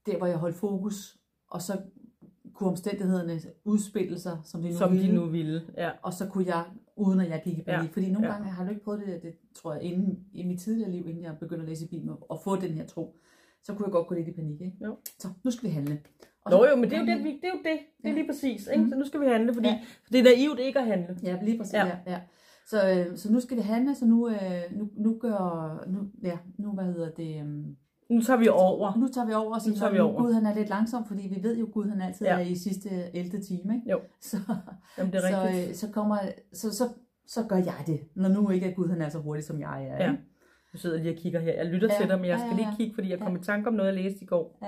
der 0.06 0.18
hvor 0.18 0.28
jeg 0.28 0.38
holdt 0.38 0.56
fokus, 0.56 1.18
og 1.52 1.62
så 1.62 1.78
kunne 2.54 2.70
omstændighederne 2.70 3.40
udspille 3.66 4.20
sig, 4.20 4.38
som 4.44 4.62
de 4.62 4.70
nu 4.70 4.76
Som 4.76 4.92
ville. 4.92 5.08
de 5.08 5.14
nu 5.16 5.26
ville. 5.26 5.62
Ja. 5.78 5.92
Og 6.02 6.14
så 6.14 6.28
kunne 6.28 6.46
jeg, 6.48 6.66
uden 6.96 7.20
at 7.20 7.30
jeg 7.30 7.42
gik 7.44 7.58
i 7.58 7.62
panik. 7.62 7.88
Ja. 7.90 7.94
Fordi 7.94 8.12
nogle 8.12 8.28
Ja. 8.28 8.34
gange 8.34 8.50
har 8.50 8.64
jeg 8.64 8.72
ikke 8.72 8.84
prøvet 8.84 9.02
det, 9.08 9.24
det 9.24 9.34
tror 9.56 9.74
jeg, 9.74 9.82
inden, 9.84 10.20
i 10.34 10.44
mit 10.44 10.60
tidligere 10.60 10.92
liv, 10.92 11.08
inden 11.08 11.24
jeg 11.24 11.38
begyndte 11.40 11.64
at 11.64 11.70
læse 11.70 11.88
Bibelen, 11.88 12.16
og 12.30 12.40
få 12.44 12.56
den 12.56 12.72
her 12.72 12.86
tro, 12.86 13.16
så 13.66 13.74
kunne 13.74 13.86
jeg 13.86 13.92
godt 13.92 14.08
gå 14.08 14.16
lidt 14.16 14.28
i 14.28 14.32
panik. 14.32 14.62
Ikke? 14.62 14.78
Jo. 14.86 14.98
Så 15.20 15.28
nu 15.44 15.52
skal 15.52 15.70
vi 15.70 15.74
handle. 15.74 16.00
Og 16.46 16.52
Nå 16.52 16.58
så- 16.58 16.70
jo, 16.70 16.76
men 16.76 16.90
det 16.90 16.94
er 16.94 17.00
jo 17.00 17.06
det, 17.06 17.24
vi, 17.24 17.30
det, 17.32 17.44
er 17.44 17.48
jo 17.54 17.58
det. 17.64 17.80
Det 18.04 18.10
er 18.10 18.14
lige 18.14 18.28
præcis. 18.28 18.68
Ikke? 18.68 18.84
Mm. 18.84 18.90
Så 18.90 18.96
nu 18.96 19.06
skal 19.06 19.22
vi 19.22 19.26
handle, 19.26 19.54
fordi 19.54 19.68
Ja. 19.68 19.80
det 20.12 20.20
er 20.20 20.24
naivt 20.24 20.60
ikke 20.60 20.80
at 20.80 20.86
handle. 20.86 21.18
Ja, 21.24 21.38
lige 21.44 21.58
præcis. 21.58 21.74
Ja. 21.74 21.86
Ja. 21.86 21.98
Ja. 22.08 22.20
Så, 22.68 22.90
øh, 22.90 23.18
så 23.18 23.32
nu 23.32 23.40
skal 23.40 23.58
vi 23.58 23.62
handle, 23.62 23.96
så 23.96 24.06
nu, 24.06 24.30
øh, 24.30 24.38
nu, 24.78 24.90
nu 24.98 25.18
gør, 25.22 25.84
nu, 25.88 26.00
ja, 26.24 26.38
nu, 26.58 26.72
hvad 26.72 26.86
hedder 26.86 27.10
det, 27.12 27.40
øhm, 27.42 27.76
Nu 28.10 28.22
tager 28.22 28.40
vi 28.40 28.48
over. 28.48 28.98
nu 28.98 29.08
tager 29.08 29.28
vi 29.28 29.34
over 29.34 29.56
og 29.56 29.62
siger, 29.62 29.74
Nu 29.74 29.80
tager 29.80 29.92
vi 29.92 30.00
over. 30.00 30.22
Gud 30.24 30.34
han 30.34 30.46
er 30.46 30.56
lidt 30.56 30.70
langsom, 30.70 31.06
fordi 31.06 31.28
vi 31.36 31.44
ved 31.44 31.58
jo, 31.58 31.70
Gud 31.74 31.86
han 31.90 32.02
altid 32.02 32.26
Ja. 32.26 32.38
ja. 32.38 32.44
er 32.44 32.50
i 32.50 32.56
sidste 32.56 32.90
11. 33.14 33.42
time, 33.42 33.76
ikke? 33.76 33.90
Jo. 33.92 34.00
Så, 34.30 34.38
Jamen, 34.98 35.14
det 35.14 35.24
er 35.24 35.30
så, 35.32 35.44
rigtigt. 35.44 35.70
øh, 35.70 35.76
så, 35.76 35.88
kommer, 35.92 36.18
så, 36.54 36.72
så, 36.76 36.90
så 37.28 37.44
gør 37.44 37.56
jeg 37.56 37.84
det, 37.88 38.00
når 38.16 38.30
nu 38.30 38.50
ikke 38.50 38.66
er 38.66 38.74
Gud 38.74 38.90
han 38.90 39.02
er 39.02 39.10
så 39.10 39.20
hurtig, 39.20 39.44
som 39.44 39.60
jeg 39.60 39.86
er. 39.88 40.04
Ja. 40.06 40.12
Ikke? 40.12 40.24
Du 40.76 40.80
sidder 40.80 40.98
lige 40.98 41.12
og 41.14 41.18
kigger 41.18 41.40
her. 41.40 41.54
Jeg 41.54 41.66
lytter 41.66 41.88
Ja, 41.92 42.00
til 42.00 42.10
dig, 42.10 42.20
men 42.20 42.26
jeg 42.26 42.34
ja, 42.38 42.38
skal 42.40 42.50
ja, 42.50 42.56
lige 42.56 42.68
ja. 42.70 42.76
kigge, 42.78 42.94
fordi 42.96 43.10
jeg 43.10 43.20
kom 43.20 43.34
Ja. 43.34 43.40
i 43.40 43.44
tanke 43.44 43.68
om 43.68 43.74
noget, 43.74 43.94
jeg 43.96 44.04
læste 44.04 44.24
i 44.24 44.26
går. 44.28 44.60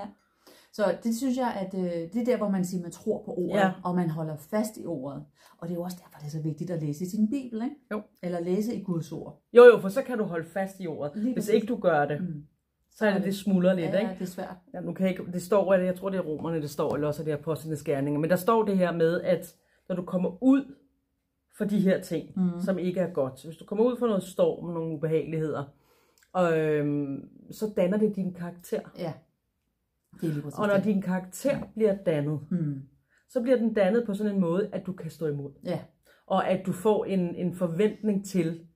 Så 0.72 0.82
det 1.04 1.16
synes 1.16 1.36
jeg, 1.36 1.52
at 1.60 1.74
øh, 1.74 2.12
det 2.12 2.16
er 2.20 2.24
der, 2.24 2.36
hvor 2.36 2.48
man 2.48 2.64
siger, 2.64 2.80
at 2.80 2.82
man 2.82 2.92
tror 2.92 3.22
på 3.24 3.30
ordet, 3.34 3.60
Ja. 3.60 3.66
ja. 3.66 3.72
og 3.84 3.94
man 3.94 4.10
holder 4.10 4.36
fast 4.36 4.76
i 4.78 4.86
ordet. 4.86 5.24
Og 5.58 5.68
det 5.68 5.74
er 5.74 5.78
jo 5.78 5.82
også 5.82 5.96
derfor, 6.00 6.18
det 6.18 6.26
er 6.26 6.30
så 6.30 6.42
vigtigt 6.42 6.70
at 6.70 6.82
læse 6.82 7.04
i 7.04 7.08
sin 7.08 7.30
bibel, 7.30 7.62
ikke? 7.62 7.76
Jo. 7.92 8.02
Eller 8.22 8.40
læse 8.40 8.74
i 8.74 8.82
Guds 8.82 9.12
ord. 9.12 9.42
Jo, 9.52 9.64
jo, 9.64 9.78
for 9.78 9.88
så 9.88 10.02
kan 10.02 10.18
du 10.18 10.24
holde 10.24 10.48
fast 10.48 10.76
i 10.80 10.86
ordet. 10.86 11.12
Lige 11.22 11.32
Hvis 11.34 11.48
ikke 11.48 11.66
du 11.66 11.76
gør 11.76 12.04
det, 12.06 12.20
Mm. 12.20 12.44
så 12.90 13.06
er 13.06 13.14
det, 13.14 13.24
det 13.24 13.34
smuldrer 13.36 13.74
lidt, 13.74 13.86
ja, 13.92 13.98
ikke? 13.98 14.08
ja, 14.10 14.14
det 14.18 14.22
er 14.22 14.26
svært. 14.26 14.54
Ja, 14.74 14.80
nu 14.80 14.92
kan 14.92 15.06
jeg 15.06 15.18
ikke, 15.18 15.32
det 15.32 15.42
står, 15.42 15.74
jeg 15.74 15.96
tror, 15.96 16.08
det 16.08 16.18
er 16.18 16.22
romerne, 16.22 16.60
det 16.62 16.70
står, 16.70 16.94
eller 16.94 17.06
også 17.08 17.22
er 17.22 17.24
det 17.24 17.32
apostlenes 17.32 17.82
gerninger. 17.82 18.20
Men 18.20 18.30
der 18.30 18.36
står 18.36 18.64
det 18.64 18.78
her 18.78 18.92
med, 18.92 19.20
at 19.20 19.54
når 19.88 19.96
du 19.96 20.02
kommer 20.02 20.42
ud 20.42 20.64
for 21.56 21.64
de 21.64 21.80
her 21.80 22.00
ting, 22.00 22.28
Mm. 22.36 22.60
som 22.60 22.78
ikke 22.78 23.00
er 23.00 23.10
godt. 23.12 23.44
Hvis 23.44 23.56
du 23.56 23.64
kommer 23.64 23.84
ud 23.84 23.96
for 23.98 24.06
noget 24.06 24.22
storm, 24.22 24.64
nogle 24.70 24.94
ubehageligheder, 24.94 25.64
og, 26.32 26.58
øhm, 26.58 27.28
så 27.52 27.72
danner 27.76 27.98
det 27.98 28.16
din 28.16 28.34
karakter. 28.34 28.80
Ja, 28.98 29.12
det 30.20 30.28
er 30.28 30.32
lige 30.32 30.42
præcis 30.42 30.58
Og 30.58 30.66
når 30.66 30.74
det. 30.74 30.84
din 30.84 31.02
karakter 31.02 31.58
bliver 31.74 31.94
dannet, 32.06 32.40
Mm. 32.50 32.82
så 33.28 33.42
bliver 33.42 33.56
den 33.56 33.74
dannet 33.74 34.06
på 34.06 34.14
sådan 34.14 34.34
en 34.34 34.40
måde, 34.40 34.68
at 34.72 34.86
du 34.86 34.92
kan 34.92 35.10
stå 35.10 35.26
imod. 35.26 35.52
Ja, 35.64 35.80
Og 36.26 36.48
at 36.48 36.66
du 36.66 36.72
får 36.72 37.04
en, 37.04 37.34
en 37.34 37.54
forventning 37.54 38.26
til, 38.26 38.66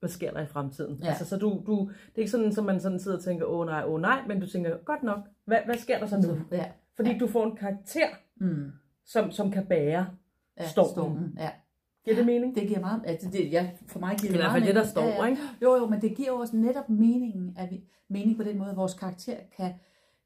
hvad 0.00 0.08
sker 0.10 0.30
der 0.32 0.40
i 0.40 0.46
fremtiden. 0.46 0.98
Ja. 1.02 1.08
Altså, 1.08 1.24
så 1.24 1.36
du, 1.36 1.62
du, 1.66 1.90
det 2.06 2.14
er 2.14 2.18
ikke 2.18 2.30
sådan, 2.30 2.46
at 2.58 2.64
man 2.64 2.80
sådan 2.80 2.98
sidder 3.00 3.16
og 3.16 3.24
tænker, 3.24 3.46
åh 3.46 3.66
nej, 3.66 3.82
åh 3.86 4.00
nej, 4.00 4.26
men 4.26 4.40
du 4.40 4.46
tænker, 4.46 4.76
godt 4.84 5.02
nok, 5.02 5.18
hvad, 5.44 5.58
hvad 5.64 5.74
sker 5.76 5.98
der 5.98 6.06
så 6.06 6.16
nu? 6.16 6.56
ja. 6.56 6.64
Fordi 6.96 7.10
Ja. 7.12 7.18
du 7.18 7.26
får 7.26 7.44
en 7.46 7.56
karakter, 7.56 8.06
Mm. 8.36 8.70
som, 9.06 9.30
som 9.30 9.50
kan 9.50 9.66
bære. 9.66 10.06
ja 10.60 10.66
Stormen. 10.68 10.90
stormen. 10.92 11.34
Ja. 11.38 11.50
Giver 12.04 12.16
det 12.16 12.26
mening? 12.26 12.54
Det 12.54 12.68
giver 12.68 12.80
meget, 12.80 13.02
altså 13.06 13.30
det, 13.30 13.52
ja, 13.52 13.70
for 13.86 13.98
mig 13.98 14.16
giver 14.16 14.18
Det 14.18 14.24
er 14.26 14.28
i 14.28 14.32
det 14.32 14.40
hvert 14.42 14.52
fald 14.52 14.62
meget 14.62 14.74
det, 14.74 14.84
der 14.84 14.90
står, 15.16 15.24
ikke? 15.26 15.42
Jo, 15.62 15.74
jo, 15.76 15.86
men 15.86 16.00
det 16.02 16.16
giver 16.16 16.28
jo 16.28 16.36
også 16.36 16.56
netop 16.56 16.88
meningen, 16.88 17.54
at 17.58 17.70
vi, 17.70 17.84
mening 18.08 18.36
på 18.36 18.42
den 18.42 18.58
måde, 18.58 18.70
at 18.70 18.76
vores 18.76 18.94
karakter 18.94 19.36
kan, 19.56 19.74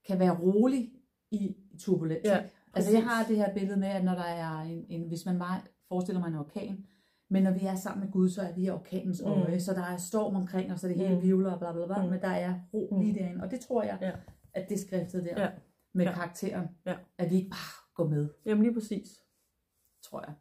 kan 0.06 0.18
være 0.18 0.38
rolig 0.40 0.90
i, 1.30 1.56
turbulens. 1.78 2.25
Ja, 2.25 2.42
altså 2.75 2.92
jeg 2.92 3.04
har 3.04 3.25
det 3.25 3.37
her 3.37 3.54
billede 3.54 3.76
med, 3.80 3.88
at 3.88 4.04
når 4.04 4.14
der 4.14 4.25
er 4.25 4.61
en, 4.61 4.85
en 4.88 5.09
hvis 5.09 5.26
man 5.26 5.38
bare 5.38 5.61
forestiller 5.88 6.21
mig 6.21 6.28
en 6.28 6.35
orkan, 6.35 6.87
men 7.30 7.42
når 7.42 7.50
vi 7.50 7.61
er 7.66 7.75
sammen 7.75 8.04
med 8.04 8.12
Gud, 8.12 8.28
så 8.30 8.42
er 8.42 8.52
vi 8.54 8.62
i 8.64 8.71
orkanens 8.71 9.23
Mm. 9.25 9.30
øje, 9.30 9.61
så 9.61 9.73
der 9.75 9.83
er 9.85 9.97
storm 9.97 10.37
omkring 10.37 10.73
os, 10.73 10.80
så 10.80 10.88
det 10.88 10.97
hele 10.97 11.14
Mm. 11.14 11.23
vivler 11.23 11.52
og 11.52 11.59
bla 11.59 11.73
bla 11.73 11.87
bla, 11.87 12.02
Mm. 12.02 12.11
men 12.11 12.21
der 12.21 12.28
er 12.28 12.54
ro 12.75 12.88
Mm. 12.92 13.00
lige 13.00 13.14
derinde, 13.14 13.45
og 13.45 13.50
det 13.50 13.61
tror 13.61 13.83
jeg, 13.83 13.99
Ja. 14.00 14.12
at 14.54 14.68
det 14.68 14.80
skriftet 14.80 15.25
der, 15.25 15.42
Ja. 15.42 15.49
med 15.95 16.04
Ja. 16.04 16.12
karakteren, 16.12 16.66
Ja. 16.87 16.95
at 17.18 17.30
vi 17.30 17.37
ikke 17.37 17.50
bare 17.50 17.85
går 17.95 18.09
med, 18.09 18.28
Jamen 18.47 18.62
lige 18.64 18.75
præcis. 18.75 19.09
tror 20.04 20.25
jeg. 20.26 20.35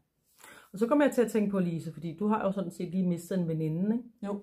Og 0.76 0.80
så 0.80 0.88
kommer 0.88 1.06
jeg 1.06 1.14
til 1.14 1.22
at 1.22 1.32
tænke 1.32 1.52
på 1.52 1.60
Lise, 1.60 1.94
fordi 1.94 2.18
du 2.18 2.28
har 2.28 2.46
jo 2.46 2.52
sådan 2.52 2.72
set 2.72 2.92
lige 2.92 3.08
mistet 3.08 3.40
en 3.40 3.48
veninde, 3.48 3.96
ikke? 3.96 4.10
Jo, 4.26 4.42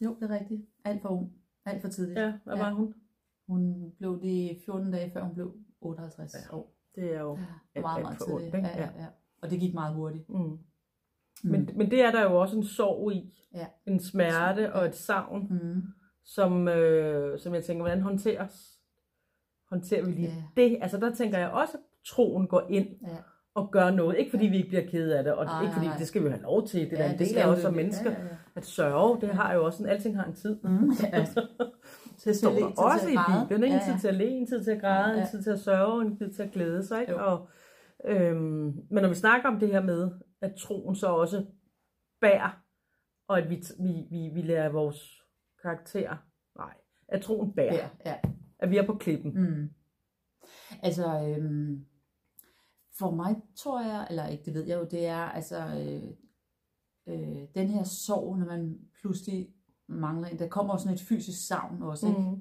jo, 0.00 0.16
det 0.20 0.30
er 0.30 0.34
rigtigt. 0.40 0.62
Alt 0.84 1.02
for 1.02 1.08
ung, 1.08 1.32
alt 1.64 1.82
for 1.82 1.88
tidligt. 1.88 2.18
Ja, 2.20 2.32
hvad 2.44 2.54
Ja. 2.56 2.62
var 2.62 2.72
hun? 2.72 2.94
Hun 3.46 3.92
blev 3.98 4.22
det 4.22 4.58
14 4.64 4.90
dage 4.92 5.10
før 5.10 5.22
hun 5.24 5.34
blev 5.34 5.54
58. 5.80 6.34
Ja, 6.34 6.56
jo, 6.56 6.66
det 6.94 7.14
er 7.14 7.20
jo 7.20 7.36
Ja, 7.36 7.44
alt, 7.74 7.82
meget, 7.82 7.96
alt 7.96 8.02
meget 8.04 8.18
for 8.18 8.24
tidligt. 8.24 8.54
ondt? 8.54 8.66
Ja, 8.66 8.76
ja, 8.82 8.90
ja. 9.02 9.06
Og 9.42 9.50
det 9.50 9.60
gik 9.60 9.74
meget 9.74 9.94
hurtigt. 9.94 10.28
Mm. 10.28 10.36
Mm. 10.38 10.58
Men, 11.44 11.70
men 11.76 11.90
det 11.90 12.02
er 12.02 12.10
der 12.10 12.22
jo 12.22 12.40
også 12.40 12.56
en 12.56 12.64
sorg 12.64 13.12
i. 13.12 13.34
Ja. 13.54 13.66
En 13.86 14.00
smerte 14.00 14.72
og 14.72 14.86
et 14.86 14.94
savn, 14.94 15.46
Mm. 15.50 15.82
som, 16.24 16.68
øh, 16.68 17.38
som 17.38 17.54
jeg 17.54 17.64
tænker, 17.64 17.82
hvordan 17.82 18.00
håndteres, 18.02 18.80
håndterer 19.70 20.04
vi 20.04 20.10
lige 20.12 20.28
Ja. 20.28 20.42
det? 20.62 20.78
Altså 20.82 20.98
der 20.98 21.14
tænker 21.14 21.38
jeg 21.38 21.50
også, 21.50 21.76
at 21.76 21.80
troen 22.06 22.46
går 22.46 22.66
ind 22.70 22.88
Ja. 23.02 23.16
Og 23.58 23.70
gør 23.70 23.90
noget. 23.90 24.18
Ikke 24.18 24.30
fordi 24.30 24.46
vi 24.46 24.56
ikke 24.56 24.68
bliver 24.68 24.86
kede 24.86 25.18
af 25.18 25.24
det, 25.24 25.32
og 25.34 25.44
Nej, 25.44 25.62
ikke 25.62 25.72
fordi 25.74 25.86
nej. 25.86 25.96
det 25.98 26.06
skal 26.06 26.20
vi 26.22 26.26
jo 26.26 26.30
have 26.32 26.42
lov 26.42 26.66
til. 26.66 26.80
Det 26.90 26.92
er 26.92 26.96
Ja, 26.98 27.04
ja, 27.04 27.12
en 27.12 27.18
det 27.18 27.26
del 27.26 27.28
skal 27.28 27.48
det. 27.50 27.58
som 27.58 27.74
mennesker. 27.74 28.10
Ja, 28.10 28.16
ja, 28.18 28.24
ja. 28.24 28.36
At 28.56 28.64
sørge, 28.66 29.20
det 29.20 29.28
har 29.28 29.54
jo 29.54 29.64
også 29.64 29.82
en, 29.82 29.88
alting 29.88 30.16
har 30.16 30.24
en 30.24 30.34
tid. 30.34 30.56
Mm. 30.64 30.90
Ja. 31.12 31.26
Det 32.24 32.36
står 32.36 32.50
der 32.50 32.64
også 32.66 33.08
i 33.08 33.14
at. 33.14 33.48
Bibelen. 33.48 33.64
En 33.64 33.78
Ja, 33.78 33.84
tid 33.84 33.92
ja. 33.92 33.98
til 33.98 34.08
at 34.08 34.14
le, 34.14 34.24
en 34.28 34.46
tid 34.46 34.64
til 34.64 34.70
at 34.70 34.80
græde, 34.80 35.14
Ja. 35.14 35.20
en 35.22 35.28
tid 35.30 35.42
til 35.42 35.50
at 35.50 35.60
sørge, 35.60 36.02
en 36.02 36.16
tid 36.16 36.32
til 36.32 36.42
at 36.42 36.50
glæde 36.52 36.86
sig. 36.86 37.00
Ikke? 37.00 37.12
Jo. 37.12 37.18
Og, 37.26 37.48
øhm, 38.04 38.72
men 38.90 39.02
når 39.02 39.08
vi 39.08 39.14
snakker 39.14 39.48
om 39.48 39.60
det 39.60 39.68
her 39.68 39.82
med, 39.82 40.10
at 40.42 40.54
troen 40.54 40.96
så 40.96 41.06
også 41.06 41.44
bærer, 42.20 42.60
og 43.28 43.38
at 43.38 43.50
vi, 43.50 43.62
vi, 43.80 43.92
vi, 44.10 44.30
vi 44.34 44.42
lærer 44.42 44.68
vores 44.68 45.22
karakter, 45.62 46.16
nej, 46.58 46.72
at 47.08 47.20
troen 47.22 47.52
bærer, 47.52 47.74
Ja, 47.74 47.88
ja. 48.06 48.14
at 48.58 48.70
vi 48.70 48.76
er 48.76 48.86
på 48.86 48.94
klippen. 48.94 49.32
Mm. 49.34 49.68
Altså, 50.82 51.04
øhm, 51.06 51.84
for 52.98 53.10
mig 53.10 53.36
tror 53.56 53.82
jeg, 53.82 54.06
eller 54.10 54.26
ikke, 54.26 54.44
det 54.44 54.54
ved 54.54 54.64
jeg 54.66 54.78
jo, 54.80 54.84
det 54.90 55.06
er 55.06 55.16
altså 55.16 55.56
øh, 55.58 56.02
øh, 57.06 57.42
den 57.54 57.68
her 57.68 57.82
sorg, 57.84 58.38
når 58.38 58.46
man 58.46 58.78
pludselig 59.00 59.48
mangler 59.88 60.28
en. 60.28 60.38
Der 60.38 60.48
kommer 60.48 60.72
også 60.72 60.82
sådan 60.84 60.94
et 60.94 61.00
fysisk 61.00 61.46
savn 61.46 61.82
også, 61.82 62.08
ikke? 62.08 62.20
Mm. 62.20 62.40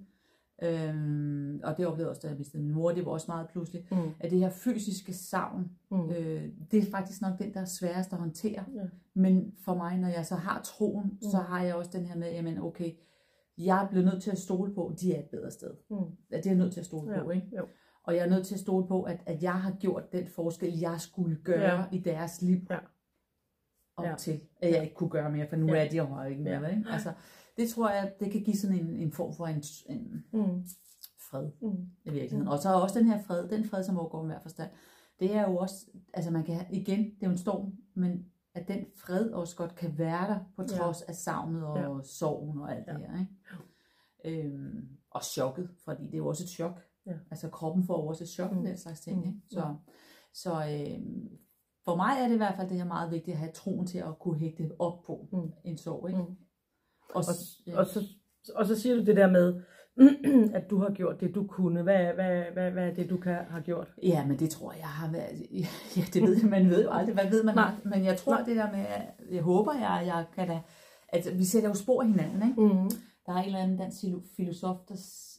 Øhm, 0.64 1.60
og 1.64 1.78
det 1.78 1.86
oplevede 1.88 2.02
jeg 2.02 2.10
også, 2.10 2.22
da 2.22 2.28
jeg 2.28 2.38
mistede 2.38 2.64
min 2.64 2.72
mor, 2.74 2.92
det 2.92 3.06
var 3.06 3.12
også 3.12 3.26
meget 3.30 3.48
pludselig. 3.50 3.88
Mm. 3.92 3.98
At 4.20 4.32
det 4.32 4.40
her 4.40 4.50
fysiske 4.50 5.14
savn, 5.14 5.72
Mm. 5.92 6.10
øh, 6.10 6.50
det 6.72 6.80
er 6.88 6.92
faktisk 6.92 7.22
nok 7.22 7.40
den, 7.40 7.54
der 7.54 7.62
er 7.62 7.66
sværest 7.66 8.14
at 8.14 8.20
håndtere. 8.20 8.66
Ja. 8.76 8.82
Men 9.14 9.54
for 9.66 9.76
mig, 9.76 9.98
når 9.98 10.08
jeg 10.08 10.26
så 10.26 10.36
har 10.36 10.62
troen, 10.62 11.06
mm. 11.06 11.22
så 11.32 11.38
har 11.38 11.64
jeg 11.64 11.76
også 11.76 11.92
den 11.94 12.06
her 12.06 12.18
med, 12.18 12.32
jamen 12.32 12.58
okay, 12.62 12.92
jeg 13.58 13.84
er 13.84 13.88
blevet 13.90 14.06
nødt 14.06 14.24
til 14.24 14.32
at 14.32 14.38
stole 14.38 14.74
på, 14.74 14.94
de 15.02 15.14
er 15.14 15.20
et 15.20 15.26
bedre 15.32 15.52
sted. 15.52 15.72
Mm. 15.90 15.98
At 16.32 16.44
det 16.44 16.46
er 16.46 16.50
jeg 16.50 16.58
nødt 16.58 16.74
til 16.74 16.80
at 16.80 16.86
stole 16.86 17.14
Ja, 17.14 17.24
på, 17.24 17.30
ikke? 17.30 17.48
jo. 17.58 17.66
Og 18.08 18.16
jeg 18.16 18.26
er 18.26 18.30
nødt 18.30 18.46
til 18.48 18.54
at 18.54 18.60
stole 18.60 18.88
på, 18.88 19.04
at, 19.04 19.20
at 19.26 19.44
jeg 19.44 19.62
har 19.62 19.72
gjort 19.72 20.12
den 20.12 20.28
forskel, 20.28 20.80
jeg 20.80 21.02
skulle 21.02 21.36
gøre 21.44 21.76
Ja. 21.80 21.84
i 21.92 21.98
deres 22.00 22.42
liv. 22.42 22.60
Ja. 22.70 22.78
Op 23.98 24.06
Ja. 24.06 24.16
til, 24.16 24.42
at 24.62 24.72
jeg 24.72 24.84
ikke 24.84 24.96
kunne 24.96 25.10
gøre 25.10 25.32
mere, 25.32 25.48
for 25.50 25.56
nu 25.56 25.68
Ja. 25.74 25.86
er 25.86 25.90
de 25.90 25.98
jo 25.98 26.24
ikke 26.24 26.42
mere. 26.44 26.62
Ja. 26.62 26.68
Ikke? 26.68 26.90
Altså, 26.90 27.14
det 27.58 27.70
tror 27.70 27.90
jeg, 27.90 28.14
det 28.20 28.32
kan 28.32 28.42
give 28.44 28.56
sådan 28.58 28.80
en, 28.80 28.96
en 28.96 29.12
form 29.12 29.34
for 29.34 29.48
en, 29.48 29.64
en 29.90 30.26
Mm. 30.32 30.64
fred 31.30 31.50
Mm. 31.62 31.86
i 32.06 32.10
virkeligheden. 32.10 32.48
Og 32.48 32.60
så 32.60 32.70
er 32.70 32.74
også 32.74 33.00
den 33.00 33.08
her 33.08 33.22
fred, 33.24 33.48
den 33.50 33.66
fred, 33.66 33.84
som 33.84 34.00
overgår 34.00 34.26
hver 34.26 34.40
forstand, 34.40 34.70
det 35.20 35.36
er 35.36 35.42
jo 35.50 35.58
også, 35.58 35.86
altså 36.14 36.32
man 36.32 36.44
kan, 36.44 36.66
igen, 36.72 37.00
det 37.00 37.18
er 37.24 37.28
jo 37.28 37.32
en 37.32 37.38
storm, 37.38 37.74
men 37.94 38.26
at 38.54 38.68
den 38.68 38.86
fred 38.96 39.30
også 39.32 39.56
godt 39.56 39.76
kan 39.76 39.98
være 39.98 40.28
der, 40.30 40.40
på 40.56 40.62
Ja. 40.62 40.68
trods 40.68 41.02
af 41.02 41.16
savnet 41.16 41.64
og 41.66 41.78
Ja. 41.98 42.04
sorgen 42.04 42.60
og 42.60 42.72
alt 42.76 42.88
Ja. 42.88 42.94
det 42.94 43.02
her. 43.02 43.20
Ikke? 43.20 44.42
Øhm, 44.48 44.88
og 45.12 45.24
chokket, 45.24 45.70
fordi 45.86 46.06
det 46.06 46.14
er 46.14 46.18
jo 46.18 46.28
også 46.28 46.44
et 46.44 46.50
chok. 46.50 46.82
Ja. 47.08 47.14
Altså 47.32 47.50
kroppen 47.50 47.84
får 47.88 48.10
også 48.10 48.26
chok 48.26 48.52
Mm. 48.52 48.64
den 48.64 48.78
slags 48.78 49.00
ting. 49.02 49.18
Mm. 49.18 49.28
Ikke? 49.28 49.40
Så, 49.50 49.76
så 50.34 50.52
øhm, 50.52 51.30
for 51.86 51.96
mig 51.96 52.12
er 52.20 52.28
det 52.28 52.34
i 52.34 52.38
hvert 52.38 52.56
fald 52.56 52.70
det 52.70 52.78
her 52.78 52.86
meget 52.86 53.12
vigtigt 53.12 53.34
at 53.36 53.40
have 53.40 53.52
troen 53.52 53.86
til 53.88 53.98
at 53.98 54.20
kunne 54.20 54.40
hægte 54.40 54.70
op 54.80 55.04
på 55.06 55.28
Mm. 55.32 55.52
en 55.66 55.78
sorg. 55.78 56.10
Ikke? 56.10 56.22
Mm. 56.22 56.26
Og, 56.26 56.36
Og, 57.16 57.24
ja. 57.68 57.80
og, 57.80 57.86
så, 57.88 58.00
og 58.56 58.66
så 58.66 58.76
siger 58.82 58.96
du 58.96 59.04
det 59.06 59.16
der 59.16 59.32
med, 59.32 59.62
at 60.58 60.70
du 60.70 60.78
har 60.80 60.90
gjort 60.90 61.20
det, 61.22 61.36
du 61.36 61.48
kunne. 61.48 61.84
Hvad, 61.84 62.14
hvad, 62.14 62.44
hvad, 62.54 62.72
hvad 62.72 62.88
er 62.90 62.94
det, 62.94 63.10
du 63.10 63.18
kan, 63.18 63.36
har 63.36 63.60
gjort? 63.62 63.94
Ja, 64.04 64.26
men 64.28 64.40
det 64.40 64.50
tror 64.50 64.72
jeg 64.72 64.88
har 64.88 65.12
været... 65.12 65.42
Ja, 65.98 66.02
det 66.14 66.22
ved 66.24 66.38
jeg, 66.42 66.50
man 66.50 66.70
ved 66.70 66.84
jo 66.84 66.90
aldrig, 66.92 67.14
hvad 67.16 67.30
ved 67.30 67.44
man? 67.44 67.56
Nej. 67.56 67.72
Men 67.86 68.06
jeg 68.06 68.18
tror 68.18 68.34
Nej. 68.34 68.44
det 68.44 68.56
der 68.56 68.72
med, 68.72 68.86
jeg 69.32 69.44
håber, 69.44 69.74
jeg, 69.74 70.04
jeg 70.06 70.26
kan 70.36 70.48
da... 70.48 70.62
At 71.10 71.28
vi 71.38 71.44
sætter 71.46 71.70
jo 71.70 71.76
spor 71.76 72.02
hinanden, 72.04 72.50
ikke? 72.50 72.62
Mm. 72.62 72.90
Der 73.28 73.34
er 73.34 73.38
en 73.38 73.46
eller 73.46 73.60
anden 73.60 73.78
dansk 73.78 74.04
filo- 74.04 74.36
filosof, 74.36 74.78
der 74.90 74.96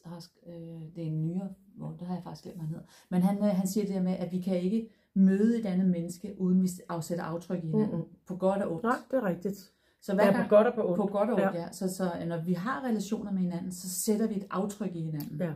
har... 0.09 0.27
Øh, 0.47 0.55
det 0.97 1.03
er 1.03 1.07
en 1.07 1.23
nyere... 1.23 1.49
Hvor, 1.77 1.97
der 2.01 2.05
har 2.07 2.15
jeg 2.15 2.23
faktisk 2.25 2.43
glemt, 2.43 2.57
hvad 2.59 2.67
han 2.67 2.75
hedder. 2.75 2.87
Men 3.11 3.23
han, 3.23 3.39
øh, 3.39 3.45
han 3.45 3.67
siger 3.69 3.87
det 3.87 3.95
der 3.95 4.03
med, 4.03 4.13
at 4.13 4.33
vi 4.33 4.41
kan 4.41 4.57
ikke 4.61 4.89
møde 5.15 5.59
et 5.61 5.67
andet 5.67 5.89
menneske, 5.91 6.35
uden 6.41 6.63
vi 6.63 6.69
afsætter 6.89 7.25
aftryk 7.25 7.65
i 7.65 7.67
hinanden. 7.67 7.97
Mm-mm. 7.97 8.09
På 8.27 8.37
godt 8.37 8.63
og 8.63 8.73
ondt. 8.73 8.83
Nej, 8.83 8.97
det 9.11 9.17
er 9.17 9.25
rigtigt. 9.25 9.73
Så 10.01 10.13
Ja, 10.15 10.43
på 10.43 10.49
godt 10.49 10.67
og 10.67 10.75
på 10.75 10.83
ondt. 10.89 10.97
på 10.97 11.07
godt 11.07 11.31
og 11.31 11.35
ondt, 11.35 11.55
Ja. 11.57 11.61
ja. 11.63 11.73
Så, 11.73 11.95
så 11.95 12.11
når 12.27 12.45
vi 12.45 12.53
har 12.53 12.85
relationer 12.85 13.33
med 13.33 13.41
hinanden, 13.43 13.73
så 13.73 13.89
sætter 13.89 14.27
vi 14.29 14.35
et 14.37 14.47
aftryk 14.51 14.95
i 14.97 15.01
hinanden. 15.03 15.41
Ja. 15.41 15.53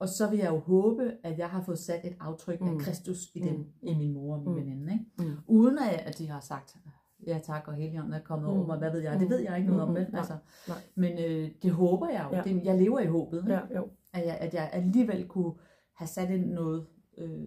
Og 0.00 0.08
så 0.08 0.30
vil 0.30 0.38
jeg 0.38 0.50
jo 0.50 0.58
håbe, 0.58 1.12
at 1.22 1.38
jeg 1.38 1.48
har 1.50 1.62
fået 1.62 1.78
sat 1.78 2.04
et 2.04 2.16
aftryk 2.20 2.60
Mm. 2.60 2.68
af 2.68 2.78
Kristus 2.80 3.30
i 3.34 3.40
Mm. 3.42 3.46
dem, 3.48 3.66
i 3.82 3.94
min 3.94 4.12
mor 4.12 4.34
og 4.36 4.42
min 4.42 4.50
Mm. 4.54 4.56
veninde. 4.60 4.92
Ikke? 4.92 5.04
Mm. 5.30 5.36
Uden 5.46 5.78
at, 5.78 6.00
at 6.06 6.18
de 6.18 6.26
har 6.28 6.40
sagt, 6.40 6.76
ja 7.28 7.38
tak, 7.38 7.68
og 7.68 7.74
Helligånden 7.74 8.12
er 8.14 8.20
kommet 8.20 8.48
Mm. 8.50 8.56
over 8.56 8.66
mig, 8.66 8.78
hvad 8.78 8.90
ved 8.90 9.00
jeg. 9.00 9.12
Det 9.12 9.22
Mm. 9.22 9.30
ved 9.30 9.38
jeg 9.38 9.56
ikke 9.56 9.68
noget 9.68 9.82
om, 9.82 9.88
Mm. 9.88 9.94
vel? 9.94 10.06
Altså, 10.14 10.36
Nej. 10.68 10.76
men 10.94 11.12
øh, 11.18 11.50
det 11.62 11.70
håber 11.70 12.08
jeg 12.08 12.26
jo. 12.30 12.36
Ja. 12.36 12.42
Det, 12.42 12.64
jeg 12.64 12.78
lever 12.78 12.98
i 13.00 13.06
håbet, 13.06 13.38
ikke? 13.38 13.52
Ja, 13.52 13.60
jo. 13.76 13.88
At, 14.14 14.26
jeg, 14.26 14.38
at 14.40 14.54
jeg 14.54 14.70
alligevel 14.72 15.28
kunne 15.28 15.52
have 15.94 16.08
sat 16.08 16.30
ind 16.30 16.50
noget, 16.52 16.86
øh, 17.18 17.44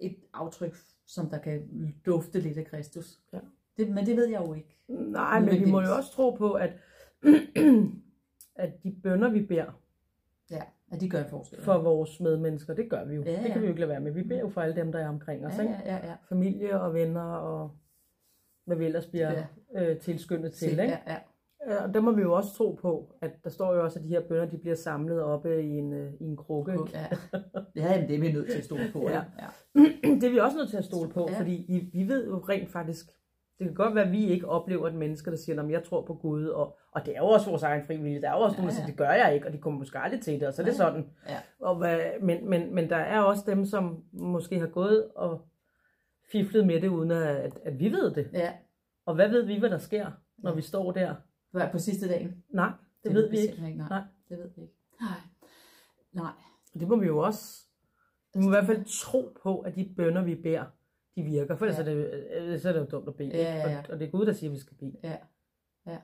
et 0.00 0.16
aftryk, 0.34 0.74
som 1.06 1.30
der 1.30 1.38
kan 1.38 1.62
dufte 2.06 2.40
lidt 2.40 2.58
af 2.58 2.64
Kristus. 2.64 3.18
Ja. 3.32 3.38
Det, 3.78 3.88
men 3.90 4.06
det 4.06 4.16
ved 4.16 4.26
jeg 4.28 4.40
jo 4.46 4.54
ikke. 4.54 4.76
Nej, 4.88 5.40
men 5.40 5.60
vi 5.64 5.70
må 5.70 5.80
jo 5.80 5.94
også 5.96 6.12
tro 6.12 6.30
på, 6.30 6.52
at, 6.52 6.70
at 8.56 8.82
de 8.82 8.96
bønder, 9.02 9.30
vi 9.30 9.42
beder 9.46 9.80
Ja, 10.50 10.62
at 10.92 11.00
de 11.00 11.08
gør 11.10 11.18
en 11.24 11.30
forskel. 11.30 11.62
for 11.62 11.78
vores 11.78 12.20
medmennesker, 12.20 12.74
det 12.74 12.90
gør 12.90 13.04
vi 13.04 13.14
jo. 13.14 13.22
Ja, 13.22 13.30
Det 13.32 13.38
ja. 13.48 13.52
kan 13.52 13.60
vi 13.60 13.66
jo 13.66 13.70
ikke 13.70 13.80
lade 13.80 13.90
være 13.90 14.00
med. 14.00 14.12
Vi 14.12 14.22
beder 14.22 14.40
jo 14.40 14.48
for 14.48 14.60
alle 14.60 14.76
dem, 14.76 14.92
der 14.92 14.98
er 14.98 15.08
omkring 15.08 15.46
os. 15.46 15.58
ja, 15.58 15.62
ja, 15.62 15.78
ja, 15.84 16.06
ja. 16.06 16.14
Familie 16.28 16.80
og 16.80 16.94
venner 16.94 17.22
og 17.22 17.70
hvad 18.66 18.76
vi 18.76 18.84
ellers 18.84 19.06
bliver 19.06 19.32
øh, 19.76 19.98
tilskyndet 19.98 20.52
til. 20.52 20.70
Ikke? 20.70 20.82
ja, 20.82 20.98
ja. 21.06 21.16
Ja, 21.68 21.84
Og 21.84 21.94
der 21.94 22.00
må 22.00 22.12
vi 22.12 22.22
jo 22.22 22.32
også 22.32 22.54
tro 22.54 22.78
på, 22.82 23.12
at 23.22 23.30
der 23.44 23.50
står 23.50 23.74
jo 23.74 23.84
også, 23.84 23.98
at 23.98 24.04
de 24.04 24.08
her 24.08 24.20
bønder, 24.28 24.46
de 24.46 24.58
bliver 24.58 24.74
samlet 24.76 25.22
oppe 25.22 25.62
i 25.62 25.68
en, 25.78 25.92
øh, 25.92 26.12
i 26.20 26.24
en 26.24 26.36
krukke. 26.36 26.72
Ikke? 26.72 26.84
Ja, 26.94 27.06
ja 27.76 27.92
jamen, 27.92 28.08
det 28.08 28.16
er 28.16 28.20
vi 28.20 28.32
nødt 28.32 28.50
til 28.50 28.58
at 28.58 28.64
stole 28.64 28.82
på. 28.92 29.02
Ja. 29.02 29.10
Ja. 29.14 29.22
Ja. 29.74 29.80
det 30.20 30.24
er 30.24 30.30
vi 30.30 30.38
også 30.38 30.56
nødt 30.56 30.70
til 30.70 30.76
at 30.76 30.84
stole 30.84 31.10
på, 31.10 31.28
Ja. 31.32 31.38
fordi 31.38 31.64
vi, 31.68 31.98
vi 32.00 32.08
ved 32.08 32.26
jo 32.26 32.38
rent 32.38 32.70
faktisk, 32.70 33.06
det 33.58 33.66
kan 33.66 33.74
godt 33.74 33.94
være, 33.94 34.04
at 34.04 34.12
vi 34.12 34.26
ikke 34.26 34.48
oplever 34.48 34.88
et 34.88 34.94
menneske, 34.94 35.30
der 35.30 35.36
siger, 35.36 35.62
at 35.62 35.70
jeg 35.70 35.84
tror 35.84 36.02
på 36.06 36.14
Gud, 36.14 36.46
og, 36.46 36.76
og 36.92 37.06
det 37.06 37.14
er 37.16 37.18
jo 37.18 37.26
også 37.26 37.50
vores 37.50 37.62
egen 37.62 37.86
frivillige. 37.86 38.20
Der 38.20 38.28
er 38.30 38.32
jo 38.32 38.40
også 38.40 38.56
Ja, 38.56 38.60
nogen, 38.62 38.68
der 38.68 38.74
ja. 38.74 38.76
siger, 38.76 38.86
det 38.86 38.96
gør 38.96 39.10
jeg 39.10 39.34
ikke, 39.34 39.46
og 39.46 39.52
de 39.52 39.58
kommer 39.58 39.78
måske 39.78 39.98
aldrig 39.98 40.20
til 40.20 40.40
det, 40.40 40.48
og 40.48 40.54
så 40.54 40.62
er 40.62 40.66
det 40.66 40.78
Ja, 40.78 40.84
ja. 40.84 40.90
sådan. 40.90 41.06
Ja. 41.28 41.36
Og 41.60 41.76
hvad, 41.76 41.98
men, 42.22 42.50
men, 42.50 42.74
men 42.74 42.90
der 42.90 42.96
er 42.96 43.20
også 43.20 43.42
dem, 43.46 43.64
som 43.64 44.04
måske 44.12 44.58
har 44.58 44.66
gået 44.66 45.08
og 45.14 45.40
fiflet 46.32 46.66
med 46.66 46.80
det, 46.80 46.88
uden 46.88 47.10
at, 47.10 47.58
at, 47.64 47.78
vi 47.78 47.92
ved 47.92 48.14
det. 48.14 48.30
ja. 48.32 48.52
Og 49.06 49.14
hvad 49.14 49.28
ved 49.28 49.42
vi, 49.42 49.58
hvad 49.58 49.70
der 49.70 49.78
sker, 49.78 50.10
når 50.38 50.54
vi 50.54 50.62
står 50.62 50.92
der? 50.92 51.14
Hvad 51.50 51.68
på 51.72 51.78
sidste 51.78 52.08
dagen? 52.08 52.44
Nej, 52.50 52.66
det, 52.68 53.04
det 53.04 53.14
ved 53.14 53.30
vi 53.30 53.36
ikke. 53.38 53.52
ikke. 53.66 53.78
Nej, 53.78 53.88
Nej. 53.88 54.02
det 54.28 54.38
ved 54.38 54.50
vi 54.56 54.62
ikke. 54.62 54.74
Nej. 55.00 55.18
Nej. 56.12 56.32
Det 56.80 56.88
må 56.88 56.96
vi 56.96 57.06
jo 57.06 57.18
også. 57.18 57.64
Vi 58.34 58.40
må 58.40 58.46
i 58.46 58.50
hvert 58.50 58.66
fald 58.66 58.84
tro 59.02 59.38
på, 59.42 59.58
at 59.60 59.74
de 59.74 59.92
bønder, 59.96 60.22
vi 60.22 60.34
beder, 60.34 60.64
de 61.16 61.22
virker. 61.22 61.56
For 61.56 61.64
ellers 61.66 61.78
Ja. 61.86 61.90
er 61.92 61.94
det, 61.94 62.36
ellers 62.36 62.64
er 62.64 62.72
det 62.72 62.80
jo 62.80 62.84
dumt 62.84 63.08
at 63.08 63.14
bede. 63.14 63.28
Ja, 63.28 63.54
ja, 63.56 63.70
ja. 63.70 63.78
Og, 63.78 63.84
og 63.90 63.98
det 63.98 64.06
er 64.06 64.10
Gud, 64.10 64.26
der 64.26 64.32
siger, 64.32 64.50
at 64.50 64.54
vi 64.54 64.58
skal 64.60 64.76
bede. 64.76 64.96
Ja. 65.02 65.16
Ja. 65.86 65.98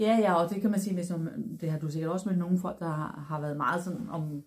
Ja, 0.00 0.18
ja, 0.20 0.34
og 0.34 0.50
det 0.50 0.60
kan 0.60 0.70
man 0.70 0.80
sige, 0.80 0.94
hvis 0.94 1.10
man, 1.10 1.56
det 1.60 1.70
har 1.70 1.78
du 1.78 1.88
sikkert 1.90 2.12
også 2.12 2.28
med 2.28 2.36
nogle 2.36 2.58
folk, 2.58 2.78
der 2.78 2.86
har, 2.88 3.24
har 3.28 3.40
været 3.40 3.56
meget 3.56 3.84
sådan 3.84 4.08
om, 4.08 4.44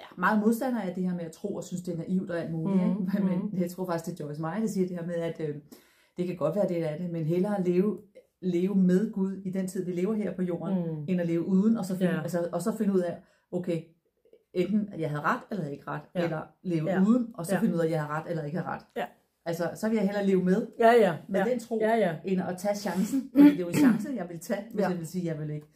ja, 0.00 0.04
meget 0.18 0.40
modstandere 0.40 0.84
af 0.84 0.94
det 0.94 1.04
her 1.04 1.14
med 1.14 1.24
at 1.24 1.32
tro 1.32 1.54
og 1.54 1.64
synes, 1.64 1.82
det 1.82 1.94
er 1.94 1.98
naivt 1.98 2.30
og 2.30 2.38
alt 2.40 2.52
muligt. 2.52 2.82
Mhm, 2.82 2.90
Ikke? 2.90 3.24
Men, 3.24 3.38
mhm. 3.38 3.48
men 3.52 3.62
jeg 3.62 3.70
tror 3.70 3.86
faktisk, 3.86 4.06
det 4.06 4.20
er 4.20 4.26
Joyce 4.26 4.40
Meyer, 4.40 4.60
der 4.60 4.66
siger 4.66 4.88
det 4.88 4.96
her 4.96 5.06
med, 5.06 5.14
at 5.14 5.40
øh, 5.40 5.54
det 6.16 6.26
kan 6.26 6.36
godt 6.36 6.56
være 6.56 6.68
det 6.68 6.90
er 6.92 6.96
det, 6.98 7.10
men 7.10 7.24
hellere 7.24 7.62
leve, 7.64 7.98
leve 8.42 8.74
med 8.74 9.12
Gud 9.12 9.32
i 9.44 9.50
den 9.50 9.66
tid, 9.66 9.84
vi 9.84 9.92
lever 9.92 10.14
her 10.14 10.34
på 10.34 10.42
jorden, 10.42 10.76
Mm. 10.78 11.04
end 11.08 11.20
at 11.20 11.26
leve 11.26 11.46
uden, 11.46 11.76
og 11.76 11.84
så 11.84 11.96
finde, 11.96 12.12
Ja. 12.12 12.22
altså, 12.22 12.48
og 12.52 12.62
så 12.62 12.76
finde 12.76 12.92
ud 12.94 13.00
af, 13.00 13.16
okay, 13.52 13.82
enten 14.52 14.88
at 14.92 15.00
jeg 15.00 15.10
havde 15.10 15.22
ret, 15.22 15.40
eller 15.50 15.64
jeg 15.64 15.72
ikke 15.72 15.86
ret, 15.88 16.02
Ja. 16.14 16.24
eller 16.24 16.40
leve 16.62 16.90
Ja. 16.90 17.02
uden, 17.02 17.30
og 17.34 17.46
så 17.46 17.54
Ja. 17.54 17.60
finde 17.60 17.74
ud 17.74 17.80
af, 17.80 17.84
at 17.84 17.90
jeg 17.90 18.02
har 18.02 18.20
ret, 18.20 18.30
eller 18.30 18.44
ikke 18.44 18.58
har 18.58 18.74
ret. 18.74 18.82
Ja. 18.96 19.04
Altså, 19.44 19.70
så 19.74 19.88
vil 19.88 19.96
jeg 19.96 20.04
hellere 20.04 20.26
leve 20.26 20.44
med, 20.44 20.66
Ja, 20.78 20.92
ja. 20.92 21.16
med 21.28 21.40
ja. 21.40 21.50
den 21.50 21.58
tro, 21.60 21.78
Ja, 21.80 21.96
ja. 21.96 22.16
end 22.24 22.40
at 22.42 22.58
tage 22.58 22.74
chancen. 22.76 23.30
Fordi 23.32 23.44
det 23.50 23.54
er 23.56 23.60
jo 23.60 23.68
en 23.68 23.74
chance, 23.74 24.08
jeg 24.16 24.28
vil 24.28 24.38
tage, 24.40 24.64
hvis 24.72 24.82
Ja. 24.82 24.88
jeg 24.88 24.98
vil 24.98 25.06
sige, 25.06 25.24
jeg 25.26 25.38
vil 25.38 25.50
ikke. 25.50 25.66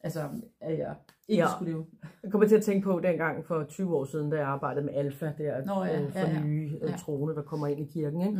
Altså, 0.00 0.28
at 0.60 0.78
jeg 0.78 0.94
ikke 1.30 1.42
Ja. 1.42 1.48
skulle 1.56 1.72
leve. 1.72 1.86
Jeg 2.22 2.32
kommer 2.32 2.48
til 2.48 2.56
at 2.56 2.62
tænke 2.62 2.84
på 2.84 3.00
dengang 3.00 3.44
for 3.44 3.64
20 3.64 3.96
år 3.96 4.04
siden, 4.04 4.30
da 4.30 4.36
jeg 4.36 4.46
arbejdede 4.46 4.84
med 4.84 4.94
Alfa, 4.94 5.32
der 5.38 5.64
Nå, 5.64 5.84
ja, 5.84 6.02
øh, 6.02 6.12
for 6.12 6.18
ja, 6.18 6.30
ja. 6.30 6.44
nye 6.44 6.78
øh, 6.82 6.90
Ja. 6.90 6.96
troende, 6.96 7.34
der 7.34 7.42
kommer 7.42 7.66
ind 7.66 7.80
i 7.80 7.84
kirken. 7.92 8.20
Ikke? 8.20 8.38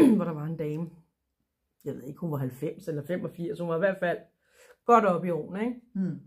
Mm. 0.00 0.14
hvor 0.16 0.24
der 0.24 0.32
var 0.32 0.44
en 0.44 0.56
dame, 0.56 0.90
jeg 1.84 1.94
ved 1.94 2.02
ikke, 2.02 2.20
hun 2.20 2.30
var 2.30 2.36
90 2.36 2.88
eller 2.88 3.02
85, 3.02 3.58
hun 3.60 3.68
var 3.68 3.76
i 3.76 3.78
hvert 3.78 3.98
fald 3.98 4.18
godt 4.86 5.04
op 5.04 5.24
i 5.24 5.30
årene. 5.30 5.60
Ikke? 5.60 5.80
Mm. 5.94 6.20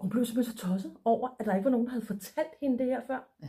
Hun 0.00 0.10
blev 0.10 0.24
simpelthen 0.24 0.56
så 0.56 0.66
tosset 0.68 0.92
over, 1.04 1.28
at 1.38 1.46
der 1.46 1.54
ikke 1.54 1.64
var 1.64 1.70
nogen, 1.70 1.86
der 1.86 1.92
havde 1.92 2.06
fortalt 2.06 2.54
hende 2.60 2.78
det 2.78 2.86
her 2.86 3.00
før. 3.06 3.36
Ja. 3.42 3.48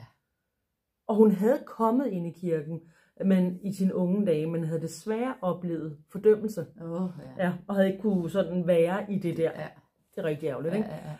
Og 1.08 1.16
hun 1.16 1.32
havde 1.32 1.64
kommet 1.66 2.08
ind 2.08 2.28
i 2.28 2.32
kirken 2.32 2.82
men 3.26 3.60
i 3.64 3.74
sin 3.74 3.92
unge 3.94 4.26
dage, 4.26 4.48
men 4.48 4.64
havde 4.64 4.82
desværre 4.82 5.36
oplevet 5.42 5.98
fordømmelse. 6.12 6.66
Oh, 6.82 7.10
ja. 7.38 7.46
Ja, 7.46 7.54
og 7.68 7.76
havde 7.76 7.88
ikke 7.92 8.02
kunne 8.02 8.30
sådan 8.30 8.68
være 8.68 9.12
i 9.12 9.20
det 9.20 9.38
der. 9.38 9.52
Ja. 9.56 9.68
Det 10.16 10.22
er 10.22 10.24
rigtig 10.24 10.48
ærgerligt, 10.48 10.74
Ja, 10.74 10.78
ikke? 10.78 10.90
ja, 10.90 11.18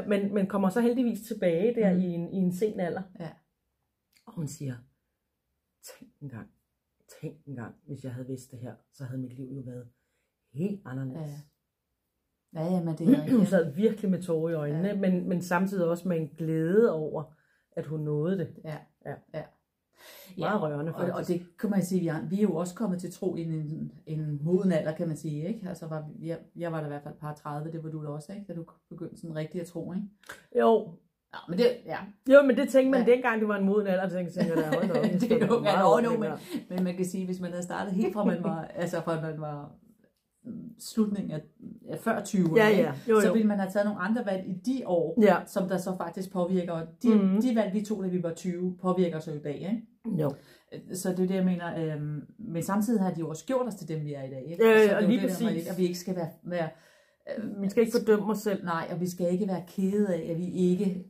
Øh, 0.00 0.08
men, 0.08 0.34
men 0.34 0.46
kommer 0.46 0.68
så 0.70 0.80
heldigvis 0.80 1.20
tilbage 1.26 1.74
der 1.74 1.94
Mm. 1.94 2.00
i, 2.00 2.04
en, 2.04 2.28
i 2.32 2.36
en 2.36 2.52
sen 2.52 2.80
alder. 2.80 3.02
Ja. 3.20 3.30
Og 4.26 4.32
hun 4.34 4.48
siger, 4.48 4.74
tænk 5.82 6.12
engang, 6.20 6.50
tænk 7.20 7.46
engang, 7.46 7.74
hvis 7.86 8.04
jeg 8.04 8.14
havde 8.14 8.26
vidst 8.26 8.50
det 8.50 8.58
her, 8.58 8.74
så 8.92 9.04
havde 9.04 9.20
mit 9.20 9.32
liv 9.32 9.48
jo 9.54 9.60
været 9.60 9.88
helt 10.52 10.80
anderledes. 10.84 11.30
Ja. 12.54 12.60
Ja, 12.60 12.64
jamen 12.74 12.98
det 12.98 13.08
er 13.08 13.16
Hun 13.20 13.20
rigtigt. 13.22 13.48
sad 13.48 13.74
virkelig 13.74 14.10
med 14.10 14.22
tårer 14.22 14.50
i 14.50 14.54
øjnene, 14.54 14.88
Ja. 14.88 14.94
ja. 14.94 15.00
men, 15.00 15.28
men 15.28 15.42
samtidig 15.42 15.86
også 15.88 16.08
med 16.08 16.16
en 16.16 16.28
glæde 16.28 16.92
over, 16.92 17.34
at 17.72 17.86
hun 17.86 18.00
nåede 18.00 18.38
det. 18.38 18.56
Ja. 18.64 18.78
Ja. 19.06 19.14
ja. 19.34 19.44
Meget 20.38 20.62
rørende, 20.62 20.94
og, 20.94 21.00
og 21.04 21.08
faktisk. 21.10 21.28
det 21.40 21.58
kan 21.58 21.70
man 21.70 21.82
sige, 21.84 22.00
vi 22.00 22.06
er, 22.06 22.16
vi 22.30 22.38
er 22.38 22.42
jo 22.42 22.54
også 22.56 22.74
kommet 22.74 23.00
til 23.00 23.12
tro 23.12 23.36
i 23.36 23.42
en, 23.42 23.92
en 24.06 24.40
moden 24.42 24.72
alder, 24.72 24.92
kan 24.92 25.08
man 25.08 25.16
sige. 25.16 25.48
Ikke? 25.48 25.68
Altså 25.68 25.86
var, 25.86 26.04
jeg, 26.22 26.38
jeg 26.56 26.72
var 26.72 26.78
da 26.80 26.86
i 26.86 26.88
hvert 26.88 27.02
fald 27.02 27.14
par 27.20 27.34
30, 27.34 27.72
det 27.72 27.84
var 27.84 27.90
du 27.90 28.02
da 28.04 28.08
også, 28.08 28.32
ikke? 28.32 28.44
da 28.48 28.52
du 28.54 28.64
begyndte 28.90 29.16
sådan 29.16 29.36
rigtig 29.36 29.60
at 29.60 29.66
tro. 29.66 29.92
Ikke? 29.92 30.06
Jo, 30.60 30.88
Ja, 31.34 31.38
men 31.48 31.58
det, 31.58 31.66
ja. 31.86 31.96
jo, 32.34 32.42
men 32.42 32.56
det 32.56 32.68
tænkte 32.68 32.90
man 32.90 33.00
Ja. 33.00 33.06
ja. 33.06 33.12
dengang, 33.14 33.40
det 33.40 33.48
var 33.48 33.56
en 33.56 33.64
moden 33.64 33.86
alder, 33.86 34.08
så 34.08 34.14
tænkte 34.14 34.40
jeg, 34.40 34.56
da, 34.56 34.62
hold 34.76 34.88
da 34.88 34.98
op, 34.98 35.04
Det 35.20 35.32
er 35.42 35.46
jo 35.46 35.60
meget 35.60 36.18
men- 36.20 36.30
der. 36.30 36.36
Men 36.70 36.84
man 36.84 36.96
kan 36.96 37.04
sige, 37.04 37.24
hvis 37.26 37.40
man 37.40 37.50
havde 37.50 37.62
startet 37.62 37.92
helt 37.94 38.12
fra 38.12 38.24
man 38.24 38.44
var, 38.44 38.64
altså 38.64 39.00
fra 39.00 39.20
man 39.20 39.40
var 39.40 39.72
slutningen 40.78 41.30
af, 41.32 41.40
af 41.88 41.98
før 41.98 42.24
20, 42.24 42.48
Ja, 42.56 42.68
ja, 42.68 42.92
jo, 43.08 43.20
så 43.20 43.32
ville 43.32 43.48
man 43.48 43.58
have 43.58 43.70
taget 43.70 43.86
nogle 43.86 44.00
andre 44.00 44.26
valg 44.26 44.44
i 44.48 44.52
de 44.52 44.82
år, 44.86 45.18
Ja, 45.22 45.36
som 45.46 45.68
der 45.68 45.78
så 45.78 45.96
faktisk 45.96 46.32
påvirker. 46.32 46.86
De, 47.02 47.08
Mhm. 47.14 47.42
de 47.42 47.56
valg, 47.56 47.74
vi 47.74 47.82
tog, 47.84 48.02
da 48.04 48.08
vi 48.08 48.22
var 48.22 48.32
20, 48.34 48.76
påvirker 48.82 49.16
os 49.18 49.26
jo 49.26 49.32
i 49.32 49.38
dag. 49.38 49.54
Ikke? 49.54 50.22
jo. 50.22 50.32
Så 50.94 51.08
det 51.10 51.18
er 51.20 51.26
det, 51.26 51.34
jeg 51.34 51.44
mener. 51.44 51.94
Øhm, 51.94 52.20
men 52.38 52.62
samtidig 52.62 53.00
har 53.02 53.10
de 53.14 53.20
jo 53.20 53.28
også 53.28 53.44
gjort 53.46 53.66
os 53.66 53.74
til 53.74 53.88
dem, 53.88 54.04
vi 54.04 54.14
er 54.14 54.22
i 54.22 54.30
dag. 54.30 54.44
Ikke? 54.50 54.64
Ja, 54.66 54.70
ja, 54.70 54.82
så 54.88 54.88
det 54.88 54.96
og 54.96 55.02
lige 55.02 55.20
det, 55.22 55.30
der 55.30 55.46
præcis. 55.46 55.68
at 55.70 55.78
vi 55.78 55.82
ikke 55.82 55.98
skal 55.98 56.16
være... 56.16 56.28
være 56.44 56.68
øh, 57.38 57.62
Vi 57.62 57.70
skal 57.70 57.82
ikke 57.82 57.98
fordømme 57.98 58.32
os 58.32 58.38
selv. 58.38 58.64
Nej, 58.64 58.88
og 58.92 59.00
vi 59.00 59.08
skal 59.10 59.32
ikke 59.32 59.48
være 59.48 59.62
kede 59.68 60.14
af, 60.14 60.30
at 60.30 60.38
vi 60.38 60.50
ikke... 60.50 61.04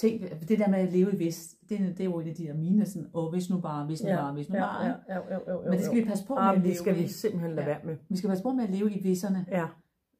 Tænk, 0.00 0.48
det 0.48 0.58
der 0.58 0.68
med 0.68 0.78
at 0.78 0.92
leve 0.92 1.12
i 1.12 1.16
vidst, 1.16 1.56
det, 1.68 1.78
det 1.78 2.00
er 2.00 2.04
jo 2.04 2.18
en 2.18 2.28
af 2.28 2.34
de 2.34 2.44
der 2.46 2.54
mine, 2.54 2.86
sådan, 2.86 3.08
åh, 3.14 3.30
hvis 3.32 3.50
nu 3.50 3.60
bare, 3.60 3.86
hvis 3.86 4.02
nu 4.02 4.08
bare, 4.08 4.32
hvis 4.32 4.48
nu 4.48 4.54
ja, 4.56 4.60
bare. 4.62 4.84
ja, 4.86 4.92
ja, 5.08 5.14
jo, 5.16 5.52
jo, 5.52 5.62
Men 5.64 5.72
det 5.72 5.84
skal 5.84 5.96
vi 5.98 6.04
passe 6.04 6.26
på 6.26 6.34
med 6.34 6.42
Ah, 6.42 6.48
at 6.48 6.54
men 6.54 6.62
leve 6.62 6.70
det 6.70 6.78
skal 6.78 6.96
vi 6.96 7.08
simpelthen 7.08 7.50
lade 7.54 7.66
Ja. 7.68 7.72
være 7.74 7.80
med. 7.84 7.96
Vi 8.08 8.16
skal 8.16 8.28
passe 8.28 8.42
på 8.44 8.52
med 8.52 8.64
at 8.64 8.70
leve 8.70 8.92
i 8.92 9.02
visserne. 9.02 9.46
Ja, 9.50 9.66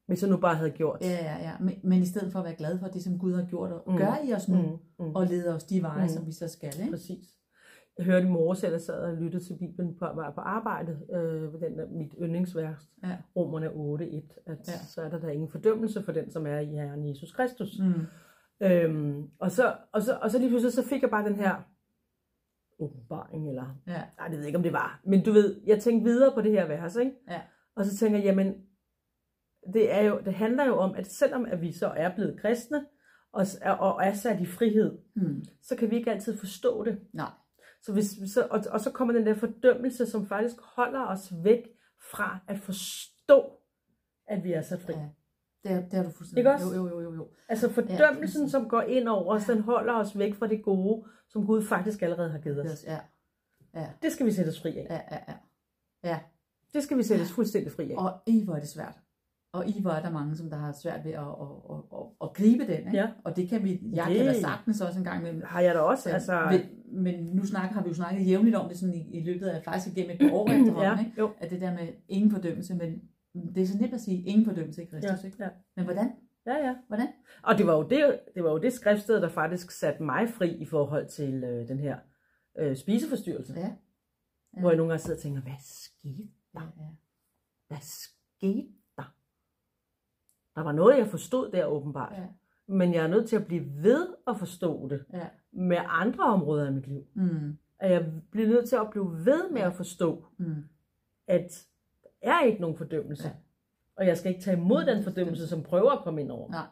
hvis 0.07 0.21
jeg 0.21 0.29
nu 0.29 0.37
bare 0.37 0.55
havde 0.55 0.69
gjort. 0.71 0.97
Ja, 1.01 1.07
ja, 1.09 1.37
ja. 1.41 1.51
Men, 1.59 1.73
men 1.83 2.01
i 2.01 2.05
stedet 2.05 2.31
for 2.31 2.39
at 2.39 2.45
være 2.45 2.55
glad 2.55 2.79
for 2.79 2.87
det, 2.87 3.03
som 3.03 3.19
Gud 3.19 3.33
har 3.33 3.45
gjort 3.45 3.71
og 3.71 3.83
Mm. 3.91 3.97
gør 3.97 4.15
i 4.29 4.33
os 4.33 4.49
nu, 4.49 4.57
Mm, 4.61 5.05
mm. 5.05 5.15
og 5.15 5.25
leder 5.27 5.55
os 5.55 5.63
de 5.63 5.81
veje, 5.81 6.03
Mm. 6.03 6.09
som 6.09 6.25
vi 6.27 6.31
så 6.31 6.47
skal. 6.47 6.73
Ikke? 6.79 6.91
Præcis. 6.91 7.25
Jeg 7.97 8.05
hørte 8.05 8.27
i 8.27 8.29
morges, 8.29 8.63
at 8.63 8.71
jeg 8.71 8.81
sad 8.81 8.99
og 9.01 9.13
lyttede 9.17 9.43
til 9.43 9.57
Bibelen 9.59 9.95
på, 9.95 10.05
var 10.15 10.31
på 10.35 10.41
arbejde, 10.41 10.97
øh, 11.13 11.53
ved 11.53 11.59
den 11.59 11.77
der, 11.77 11.85
mit 11.91 12.13
yndlingsvers, 12.21 12.89
Ja. 13.03 13.17
Romerne 13.35 13.69
8.1, 13.69 14.37
at 14.45 14.57
Ja. 14.67 14.71
ja. 14.71 14.77
så 14.87 15.01
er 15.01 15.09
der 15.09 15.19
da 15.19 15.27
ingen 15.27 15.49
fordømmelse 15.49 16.03
for 16.03 16.11
den, 16.11 16.31
som 16.31 16.47
er 16.47 16.59
i 16.59 16.65
Herren 16.65 17.09
Jesus 17.09 17.31
Kristus. 17.31 17.79
Mm. 17.79 17.93
Øhm, 18.61 19.29
og, 19.39 19.51
så, 19.51 19.75
og, 19.93 20.01
så, 20.01 20.17
og 20.21 20.31
så 20.31 20.37
lige 20.39 20.49
pludselig, 20.49 20.73
så 20.73 20.87
fik 20.87 21.01
jeg 21.01 21.09
bare 21.09 21.25
den 21.25 21.35
her 21.35 21.55
åbenbaring, 22.79 23.49
eller 23.49 23.81
Ja. 23.87 24.03
nej, 24.17 24.27
det 24.27 24.31
ved 24.31 24.39
jeg 24.39 24.47
ikke, 24.47 24.57
om 24.57 24.63
det 24.63 24.73
var. 24.73 25.01
Men 25.05 25.23
du 25.23 25.31
ved, 25.31 25.61
jeg 25.65 25.79
tænkte 25.81 26.03
videre 26.11 26.33
på 26.33 26.41
det 26.41 26.51
her 26.51 26.67
vers, 26.67 26.95
ikke? 26.95 27.11
Ja. 27.29 27.41
Og 27.75 27.85
så 27.85 27.97
tænker 27.97 28.17
jeg, 28.17 28.25
jamen, 28.25 28.55
det, 29.73 29.93
er 29.93 30.01
jo, 30.01 30.19
det 30.25 30.33
handler 30.33 30.65
jo 30.65 30.77
om, 30.77 30.95
at 30.95 31.07
selvom 31.07 31.45
at 31.45 31.61
vi 31.61 31.71
så 31.71 31.87
er 31.87 32.15
blevet 32.15 32.39
kristne, 32.41 32.85
og, 33.31 33.45
og 33.79 34.03
er 34.05 34.13
sat 34.13 34.39
i 34.41 34.45
frihed, 34.45 34.97
Mm. 35.15 35.43
så 35.61 35.75
kan 35.75 35.89
vi 35.91 35.95
ikke 35.95 36.11
altid 36.11 36.37
forstå 36.37 36.83
det. 36.83 36.99
Nej. 37.13 37.29
Så 37.81 37.93
hvis, 37.93 38.05
så, 38.33 38.47
og, 38.51 38.59
og 38.71 38.79
så 38.79 38.91
kommer 38.91 39.13
den 39.13 39.25
der 39.25 39.33
fordømmelse, 39.33 40.05
som 40.05 40.25
faktisk 40.25 40.55
holder 40.61 41.05
os 41.05 41.33
væk 41.43 41.67
fra 42.11 42.39
at 42.47 42.59
forstå, 42.59 43.51
at 44.27 44.43
vi 44.43 44.51
er 44.53 44.61
så 44.61 44.77
fri. 44.79 44.93
Ja. 44.93 45.09
Det, 45.63 45.71
er, 45.71 45.81
det 45.81 45.93
har 45.93 46.03
du 46.03 46.09
fuldstændig. 46.09 46.39
Ikke 46.39 46.51
også? 46.51 46.65
Jo, 46.75 46.87
jo, 46.87 46.89
jo, 46.89 47.01
jo. 47.01 47.13
jo. 47.15 47.27
Altså 47.49 47.69
fordømmelsen, 47.69 48.49
som 48.49 48.69
går 48.69 48.81
ind 48.81 49.07
over 49.07 49.35
os, 49.35 49.45
den 49.45 49.61
holder 49.61 49.93
os 49.93 50.17
væk 50.17 50.35
fra 50.35 50.47
det 50.47 50.63
gode, 50.63 51.03
som 51.29 51.45
Gud 51.45 51.63
faktisk 51.63 52.01
allerede 52.01 52.29
har 52.31 52.39
givet 52.39 52.71
os. 52.71 52.83
Ja. 52.87 52.99
Ja, 53.75 53.87
Det 54.03 54.11
skal 54.11 54.25
vi 54.25 54.31
sætte 54.31 54.49
os 54.49 54.61
fri 54.61 54.77
af. 54.77 54.87
ja, 54.89 55.15
ja, 55.15 55.17
ja. 55.27 55.33
ja. 56.09 56.19
Det 56.73 56.83
skal 56.83 56.97
vi 56.97 57.03
sætte 57.03 57.21
os 57.21 57.31
fuldstændig 57.31 57.71
fri 57.71 57.91
af. 57.91 57.97
Og 57.97 58.13
i 58.25 58.43
hvor 58.45 58.55
er 58.55 58.59
det 58.59 58.69
svært. 58.69 58.99
Og 59.53 59.67
i 59.69 59.81
hvor 59.81 59.91
er 59.91 60.01
der 60.01 60.09
mange, 60.09 60.35
som 60.35 60.49
der 60.49 60.57
har 60.57 60.71
svært 60.71 61.05
ved 61.05 61.11
at, 61.11 61.19
at, 61.19 61.47
at, 61.69 61.77
at, 61.93 62.05
at 62.21 62.33
gribe 62.33 62.63
den. 62.67 62.77
Ikke? 62.77 62.97
Ja. 62.97 63.07
Og 63.23 63.35
det 63.35 63.49
kan 63.49 63.63
vi, 63.63 63.79
jeg 63.93 64.05
Det- 64.07 64.17
kan 64.17 64.25
da 64.25 64.39
sagtens 64.39 64.81
også 64.81 64.99
en 64.99 65.05
gang 65.05 65.19
imellem. 65.19 65.41
Har 65.45 65.61
jeg 65.61 65.75
da 65.75 65.79
også, 65.79 66.09
altså... 66.09 66.47
men, 66.51 67.03
men 67.03 67.23
nu 67.35 67.45
snakker, 67.45 67.73
har 67.73 67.83
vi 67.83 67.89
jo 67.89 67.93
snakket 67.95 68.27
jævnligt 68.27 68.55
om 68.55 68.69
det 68.69 68.77
sådan 68.79 68.95
i, 68.95 69.17
i 69.19 69.23
løbet 69.23 69.47
af 69.47 69.63
faktisk 69.63 69.97
igennem 69.97 70.15
et 70.15 70.19
par 70.29 70.37
år 70.37 70.47
efterhånden, 70.59 70.83
ja, 70.83 70.99
ikke? 70.99 71.27
at 71.39 71.49
det 71.51 71.61
der 71.61 71.71
med 71.73 71.87
ingen 72.07 72.31
fordømmelse, 72.31 72.75
men 72.75 73.01
det 73.33 73.63
er 73.63 73.67
så 73.67 73.77
nemt 73.77 73.93
at 73.93 74.01
sige 74.01 74.23
ingen 74.23 74.45
fordømmelse 74.45 74.83
i 74.83 74.85
Kristus, 74.85 75.23
Ja, 75.23 75.25
ikke? 75.27 75.43
ja. 75.43 75.49
Men 75.75 75.85
hvordan? 75.85 76.11
Ja, 76.45 76.55
ja. 76.55 76.75
Hvordan? 76.87 77.07
Og 77.43 77.57
det 77.57 77.67
var 77.67 77.73
jo 77.73 77.83
det, 77.83 78.19
det, 78.35 78.43
var 78.43 78.51
jo 78.51 78.57
det 78.57 78.73
skriftsted, 78.73 79.21
der 79.21 79.29
faktisk 79.29 79.71
satte 79.71 80.03
mig 80.03 80.29
fri 80.29 80.51
i 80.55 80.65
forhold 80.65 81.07
til 81.07 81.43
øh, 81.43 81.67
den 81.67 81.79
her 81.79 81.97
øh, 82.57 82.75
spiseforstyrrelse. 82.77 83.53
Ja. 83.53 83.59
Ja. 83.59 84.59
Hvor 84.59 84.69
jeg 84.69 84.77
nogle 84.77 84.91
gange 84.91 85.01
sidder 85.01 85.15
og 85.17 85.21
tænker, 85.21 85.41
hvad 85.41 85.53
skete 85.59 86.27
Ja, 86.55 86.61
ja. 86.61 86.87
Hvad 87.67 87.77
skete 87.81 88.67
der? 88.97 89.13
Der 90.55 90.61
var 90.61 90.71
noget, 90.71 90.97
jeg 90.97 91.07
forstod 91.07 91.51
der 91.51 91.65
åbenbart. 91.65 92.13
Ja. 92.17 92.25
Men 92.67 92.93
jeg 92.93 93.03
er 93.03 93.07
nødt 93.07 93.29
til 93.29 93.35
at 93.35 93.45
blive 93.47 93.83
ved 93.83 94.07
at 94.27 94.39
forstå 94.39 94.87
det 94.89 95.05
ja. 95.13 95.27
med 95.51 95.77
andre 95.87 96.23
områder 96.23 96.65
af 96.65 96.73
mit 96.73 96.87
liv. 96.87 97.07
Mm, 97.13 97.57
At 97.79 97.91
jeg 97.91 98.11
bliver 98.31 98.47
nødt 98.47 98.69
til 98.69 98.75
at 98.75 98.89
blive 98.91 99.25
ved 99.25 99.49
med 99.51 99.61
at 99.61 99.73
forstå, 99.73 100.25
mm. 100.37 100.55
at 101.27 101.49
der 101.51 101.70
er 102.21 102.41
ikke 102.41 102.61
nogen 102.61 102.77
fordømmelse. 102.77 103.27
Ja. 103.27 103.33
Og 103.95 104.07
jeg 104.07 104.17
skal 104.17 104.31
ikke 104.31 104.43
tage 104.43 104.57
imod 104.57 104.85
den 104.85 105.03
fordømmelse, 105.03 105.47
som 105.47 105.63
prøver 105.63 105.91
at 105.91 106.03
komme 106.03 106.21
ind 106.21 106.31
over. 106.31 106.49
Nej. 106.51 106.65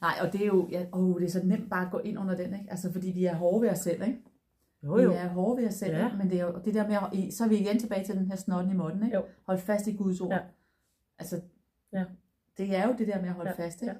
Nej, 0.00 0.12
og 0.22 0.32
det 0.32 0.42
er 0.42 0.46
jo, 0.46 0.68
ja, 0.70 0.86
oh, 0.92 1.20
det 1.20 1.26
er 1.26 1.30
så 1.30 1.40
nemt 1.46 1.70
bare 1.70 1.86
at 1.86 1.92
gå 1.92 1.98
ind 1.98 2.18
under 2.18 2.36
den, 2.36 2.54
ikke? 2.54 2.66
Altså, 2.70 2.92
fordi 2.92 3.10
vi 3.10 3.24
er 3.24 3.34
hårde 3.34 3.62
ved 3.62 3.70
os 3.70 3.78
selv, 3.78 4.02
ikke? 4.02 4.18
Jo, 4.82 4.98
jo. 4.98 5.08
Vi 5.10 5.14
er 5.16 5.28
hårde 5.28 5.62
ved 5.62 5.68
os 5.68 5.74
selv, 5.74 5.96
Ja. 5.96 6.04
ikke? 6.04 6.16
men 6.16 6.30
det 6.30 6.40
er 6.40 6.44
jo 6.46 6.60
det 6.64 6.74
der 6.74 6.86
med, 6.88 6.96
at, 7.26 7.32
så 7.34 7.44
er 7.44 7.48
vi 7.48 7.56
igen 7.58 7.78
tilbage 7.78 8.04
til 8.04 8.14
den 8.16 8.26
her 8.26 8.36
snotten 8.36 8.72
i 8.72 8.76
måtten, 8.76 9.04
ikke? 9.04 9.16
Jo. 9.16 9.24
Hold 9.46 9.58
fast 9.58 9.86
i 9.86 9.96
Guds 9.96 10.20
ord. 10.20 10.32
Ja. 10.32 10.38
Altså, 11.18 11.40
Ja. 11.92 12.04
det 12.58 12.76
er 12.76 12.86
jo 12.88 12.94
det 12.98 13.06
der 13.08 13.20
med 13.20 13.28
at 13.28 13.34
holde 13.34 13.50
Ja, 13.58 13.64
fast, 13.64 13.82
ikke? 13.82 13.94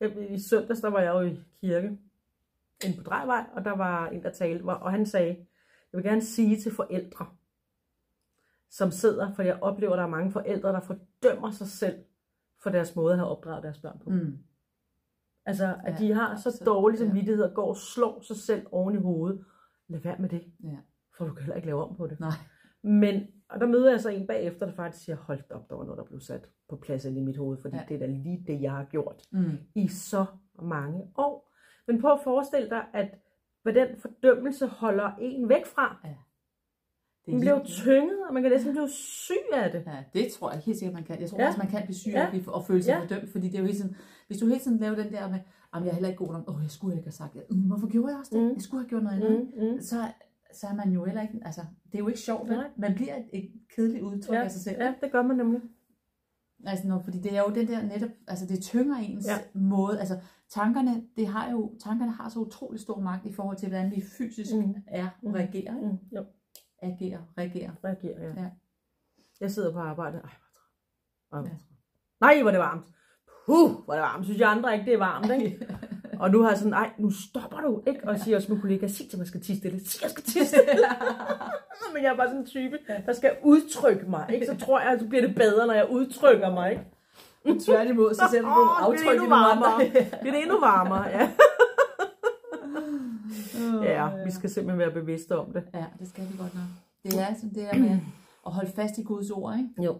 Jeg, 0.00 0.30
I 0.30 0.38
søndags, 0.38 0.80
der 0.80 0.88
var 0.90 1.00
jeg 1.00 1.14
jo 1.14 1.20
i 1.20 1.40
kirke, 1.60 1.98
inde 2.84 2.96
på 2.96 3.02
Drejvej, 3.02 3.44
og 3.52 3.64
der 3.64 3.76
var 3.76 4.08
en, 4.08 4.22
der 4.22 4.30
talte, 4.30 4.62
og 4.62 4.90
han 4.90 5.06
sagde, 5.06 5.28
jeg 5.92 5.98
vil 5.98 6.02
gerne 6.04 6.22
sige 6.22 6.56
til 6.60 6.74
forældre, 6.74 7.26
som 8.70 8.90
sidder, 8.90 9.32
for 9.32 9.42
jeg 9.42 9.58
oplever, 9.62 9.92
at 9.92 9.98
der 9.98 10.04
er 10.04 10.08
mange 10.08 10.30
forældre, 10.30 10.68
der 10.72 10.80
fordømmer 10.80 11.50
sig 11.50 11.66
selv 11.66 11.98
for 12.62 12.70
deres 12.70 12.96
måde 12.96 13.12
at 13.12 13.18
have 13.18 13.28
opdraget 13.30 13.62
deres 13.62 13.78
børn 13.80 13.98
på. 14.04 14.10
Mm. 14.10 14.38
Altså, 15.46 15.76
at 15.84 15.92
Ja, 16.00 16.06
de 16.06 16.14
har 16.14 16.36
så 16.36 16.48
absolut, 16.48 16.66
dårlig 16.66 17.00
ja. 17.00 17.06
samvittighed 17.06 17.42
og 17.44 17.54
går 17.54 17.68
og 17.68 17.76
slår 17.76 18.20
sig 18.20 18.36
selv 18.36 18.66
oven 18.72 18.94
i 18.94 18.98
hovedet. 18.98 19.44
Lad 19.88 20.00
være 20.00 20.16
med 20.18 20.28
det, 20.28 20.42
Ja. 20.64 20.76
for 21.16 21.24
du 21.26 21.32
kan 21.34 21.42
heller 21.42 21.56
ikke 21.56 21.66
lave 21.66 21.84
om 21.84 21.96
på 21.96 22.06
det. 22.06 22.20
Nej. 22.20 22.30
Men, 22.82 23.26
og 23.48 23.60
der 23.60 23.66
møder 23.66 23.90
jeg 23.90 24.00
så 24.00 24.08
en 24.08 24.26
bagefter, 24.26 24.66
der 24.66 24.72
faktisk 24.72 25.04
siger, 25.04 25.16
hold 25.16 25.40
op, 25.50 25.70
der 25.70 25.76
var 25.76 25.84
noget, 25.84 25.98
der 25.98 26.04
blev 26.04 26.20
sat 26.20 26.48
på 26.68 26.76
plads 26.76 27.04
i 27.04 27.20
mit 27.20 27.36
hoved, 27.36 27.58
fordi 27.58 27.76
Ja. 27.76 27.80
ja. 27.82 27.86
det 27.88 27.94
er 27.94 28.06
da 28.06 28.12
lige 28.12 28.44
det, 28.46 28.62
jeg 28.62 28.72
har 28.72 28.84
gjort 28.84 29.22
Mm. 29.32 29.58
i 29.74 29.88
så 29.88 30.26
mange 30.62 31.10
år. 31.16 31.52
Men 31.86 32.00
prøv 32.00 32.12
at 32.12 32.20
forestille 32.24 32.70
dig, 32.70 32.84
at 32.94 33.14
hvad 33.62 33.72
den 33.74 33.96
fordømmelse 33.96 34.66
holder 34.66 35.10
en 35.20 35.48
væk 35.48 35.66
fra. 35.66 35.96
Det 36.02 36.16
Er 37.34 37.38
bliver 37.40 37.64
tynget, 37.64 38.18
og 38.28 38.34
man 38.34 38.42
kan 38.42 38.52
næsten 38.52 38.72
blive 38.72 38.88
syg 38.90 39.34
af 39.52 39.70
det. 39.70 39.82
Ja, 39.86 40.20
det 40.20 40.32
tror 40.32 40.50
jeg 40.52 40.60
helt 40.60 40.78
sikkert, 40.78 40.94
man 40.94 41.04
kan. 41.04 41.20
Jeg 41.20 41.30
tror 41.30 41.40
Ja. 41.40 41.46
også, 41.46 41.58
man 41.58 41.68
kan 41.68 41.82
blive 41.84 41.94
syg 41.96 42.10
Ja. 42.10 42.26
at 42.56 42.64
føle 42.66 42.82
sig 42.82 42.92
Ja. 42.92 43.00
fordømt, 43.00 43.30
fordi 43.32 43.46
det 43.46 43.54
er 43.54 43.58
jo 43.58 43.64
hele 43.64 43.78
tiden, 43.78 43.96
hvis 44.26 44.38
du 44.38 44.46
hele 44.46 44.60
tiden 44.60 44.78
laver 44.78 44.94
den 44.96 45.12
der 45.12 45.28
med, 45.28 45.38
at 45.74 45.80
jeg 45.82 45.88
er 45.88 45.92
heller 45.94 46.08
ikke 46.08 46.24
god 46.24 46.32
nok, 46.32 46.50
åh, 46.50 46.62
jeg 46.62 46.70
skulle 46.70 46.94
ikke 46.94 47.06
have 47.06 47.12
sagt 47.12 47.34
det, 47.34 47.42
mm, 47.50 47.60
hvorfor 47.60 47.86
gjorde 47.88 48.08
jeg 48.12 48.18
også 48.18 48.34
det? 48.34 48.42
Mm. 48.42 48.52
Jeg 48.54 48.62
skulle 48.62 48.82
have 48.82 48.88
gjort 48.88 49.02
noget 49.02 49.16
andet. 49.16 49.48
Mm, 49.56 49.64
mm. 49.72 49.80
Så, 49.80 49.96
så 50.54 50.66
er 50.66 50.74
man 50.74 50.92
jo 50.92 51.04
heller 51.04 51.22
ikke, 51.22 51.40
altså, 51.44 51.60
det 51.86 51.94
er 51.94 51.98
jo 51.98 52.08
ikke 52.08 52.20
sjovt? 52.20 52.48
Nej. 52.48 52.64
man 52.76 52.94
bliver 52.94 53.16
et, 53.16 53.24
et 53.32 53.50
kedeligt 53.76 54.02
udtryk 54.04 54.34
Ja, 54.36 54.42
af 54.44 54.50
sig 54.50 54.60
selv. 54.62 54.76
ja, 54.80 54.94
det 55.02 55.12
gør 55.12 55.22
man 55.22 55.36
nemlig. 55.36 55.60
Altså, 56.66 56.88
når, 56.88 56.98
fordi 57.04 57.18
det 57.18 57.36
er 57.36 57.40
jo 57.48 57.54
den 57.54 57.66
der 57.68 57.82
netop, 57.82 58.10
altså 58.28 58.46
det 58.46 58.62
tynger 58.62 58.96
ens 58.96 59.26
Ja. 59.26 59.58
måde, 59.60 60.00
altså 60.00 60.18
tankerne, 60.48 61.02
det 61.16 61.26
har 61.26 61.50
jo, 61.50 61.72
tankerne 61.84 62.10
har 62.12 62.28
så 62.28 62.38
utrolig 62.38 62.80
stor 62.80 63.00
magt 63.00 63.26
i 63.26 63.32
forhold 63.32 63.56
til, 63.56 63.68
hvordan 63.68 63.90
vi 63.90 64.00
fysisk 64.18 64.54
Mm. 64.54 64.74
er 64.86 65.04
og 65.04 65.10
Mm. 65.28 65.32
reagerer? 65.32 65.72
Mm, 65.74 65.98
jo, 66.16 66.24
agerer, 66.82 67.20
reagerer. 67.38 67.70
reagerer 67.84 68.22
jeg. 68.22 68.34
Ja. 68.36 68.50
Jeg 69.40 69.50
sidder 69.50 69.72
på 69.72 69.78
arbejde. 69.78 70.20
Ej, 70.24 70.30
hvor 71.30 71.38
træt. 71.38 71.50
Ja. 71.50 71.56
Nej, 72.20 72.42
hvor 72.42 72.50
det 72.50 72.60
varmt. 72.60 72.86
Puh, 73.46 73.70
hvor 73.84 73.94
det 73.94 74.02
varmt. 74.02 74.24
Synes 74.24 74.40
jeg 74.40 74.50
andre 74.50 74.72
ikke, 74.72 74.84
det 74.86 74.94
er 74.94 74.98
varmt, 74.98 75.30
ikke? 75.32 75.66
Og 76.20 76.30
nu 76.30 76.42
har 76.42 76.48
jeg 76.48 76.58
sådan, 76.58 76.70
nej, 76.70 76.90
nu 76.98 77.10
stopper 77.10 77.60
du, 77.60 77.82
ikke? 77.86 78.00
Og 78.08 78.18
siger 78.18 78.36
også 78.36 78.52
min 78.52 78.60
kollega, 78.60 78.88
sig 78.88 79.10
til 79.10 79.18
mig, 79.18 79.24
jeg 79.24 79.28
skal 79.28 79.40
tisse 79.40 79.56
stille. 79.60 79.80
Sig, 79.80 80.02
jeg 80.02 80.10
skal 80.10 80.24
tisse 80.24 80.46
stille. 80.46 80.86
Men 81.94 82.02
jeg 82.02 82.12
er 82.12 82.16
bare 82.16 82.28
sådan 82.28 82.40
en 82.40 82.46
type, 82.46 82.78
der 83.06 83.12
skal 83.12 83.36
udtrykke 83.42 84.10
mig, 84.10 84.30
ikke? 84.34 84.46
Så 84.46 84.56
tror 84.56 84.80
jeg, 84.80 85.00
så 85.00 85.06
bliver 85.08 85.26
det 85.26 85.34
bedre, 85.34 85.66
når 85.66 85.74
jeg 85.74 85.90
udtrykker 85.90 86.50
mig, 86.54 86.70
ikke? 86.70 86.84
Tværtimod, 87.64 88.14
så 88.14 88.28
sætter 88.30 88.48
du 88.48 88.60
er 88.60 88.84
aftryk 88.84 89.06
i 89.06 89.08
endnu 89.10 89.16
nogle 89.16 89.30
varmere. 89.30 89.72
andre. 89.72 89.84
Det 90.22 90.34
er 90.34 90.42
endnu 90.42 90.60
varmere, 90.60 91.08
ja. 91.08 91.30
Ja, 94.04 94.24
vi 94.24 94.30
skal 94.30 94.50
simpelthen 94.50 94.78
være 94.78 94.90
bevidste 94.92 95.38
om 95.38 95.52
det. 95.52 95.62
Ja, 95.74 95.84
det 95.98 96.08
skal 96.08 96.24
vi 96.32 96.36
godt 96.38 96.54
nok. 96.54 96.64
Det 97.04 97.20
er 97.20 97.34
sådan 97.34 97.48
det 97.48 97.56
der 97.72 97.78
med 97.78 97.98
at 98.46 98.52
holde 98.52 98.70
fast 98.70 98.98
i 98.98 99.02
Guds 99.02 99.30
ord, 99.30 99.54
ikke? 99.58 99.82
Jo. 99.84 99.98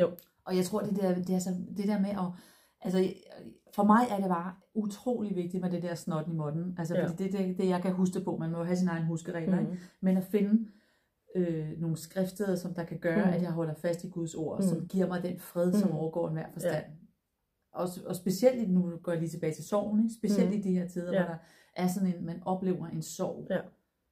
Jo. 0.00 0.10
Og 0.44 0.56
jeg 0.56 0.64
tror, 0.64 0.80
det 0.80 0.96
der, 0.96 1.14
det 1.14 1.30
er 1.34 1.38
så, 1.38 1.50
det 1.76 1.88
der 1.88 2.00
med 2.00 2.10
at, 2.10 2.26
altså, 2.80 3.12
for 3.74 3.84
mig 3.84 4.06
er 4.10 4.16
det 4.16 4.28
bare 4.28 4.52
utrolig 4.74 5.36
vigtigt 5.36 5.60
med 5.62 5.70
det 5.70 5.82
der 5.82 5.94
snotten 5.94 6.32
i 6.32 6.36
måtten. 6.36 6.74
Altså, 6.78 6.94
Ja. 6.94 7.06
fordi 7.06 7.24
det 7.28 7.34
er 7.40 7.46
det, 7.46 7.58
det, 7.58 7.68
jeg 7.68 7.82
kan 7.82 7.92
huske 7.92 8.20
på. 8.20 8.36
Man 8.36 8.50
må 8.50 8.64
have 8.64 8.76
sin 8.76 8.88
egen 8.88 9.04
huskeregler, 9.06 9.60
mm. 9.60 9.66
Mm. 9.66 9.76
Men 10.00 10.16
at 10.16 10.24
finde 10.24 10.68
øh, 11.36 11.68
nogle 11.80 11.96
skriftsteder, 11.96 12.56
som 12.56 12.74
der 12.74 12.84
kan 12.84 12.98
gøre, 12.98 13.26
Mm. 13.26 13.32
at 13.32 13.42
jeg 13.42 13.50
holder 13.50 13.74
fast 13.74 14.04
i 14.04 14.08
Guds 14.08 14.34
ord, 14.34 14.62
Mm. 14.62 14.68
som 14.68 14.88
giver 14.88 15.06
mig 15.06 15.22
den 15.22 15.38
fred, 15.38 15.72
som 15.72 15.88
Mm. 15.90 15.96
overgår 15.96 16.28
enhver 16.28 16.46
forstand. 16.52 16.74
Ja. 16.74 16.92
Og, 17.72 17.88
og 18.06 18.16
specielt, 18.16 18.70
nu 18.70 18.92
går 19.02 19.12
jeg 19.12 19.20
lige 19.20 19.30
tilbage 19.30 19.54
til 19.54 19.64
sorgen, 19.64 19.98
ikke? 20.04 20.14
specielt 20.14 20.50
mm. 20.50 20.56
i 20.56 20.60
de 20.62 20.72
her 20.72 20.88
tider, 20.88 21.12
Ja. 21.12 21.18
hvor 21.24 21.28
der 21.32 21.38
er 21.78 21.86
sådan 21.88 22.14
en, 22.14 22.24
man 22.26 22.42
oplever 22.44 22.86
en 22.86 23.02
sorg, 23.02 23.46
Ja. 23.50 23.60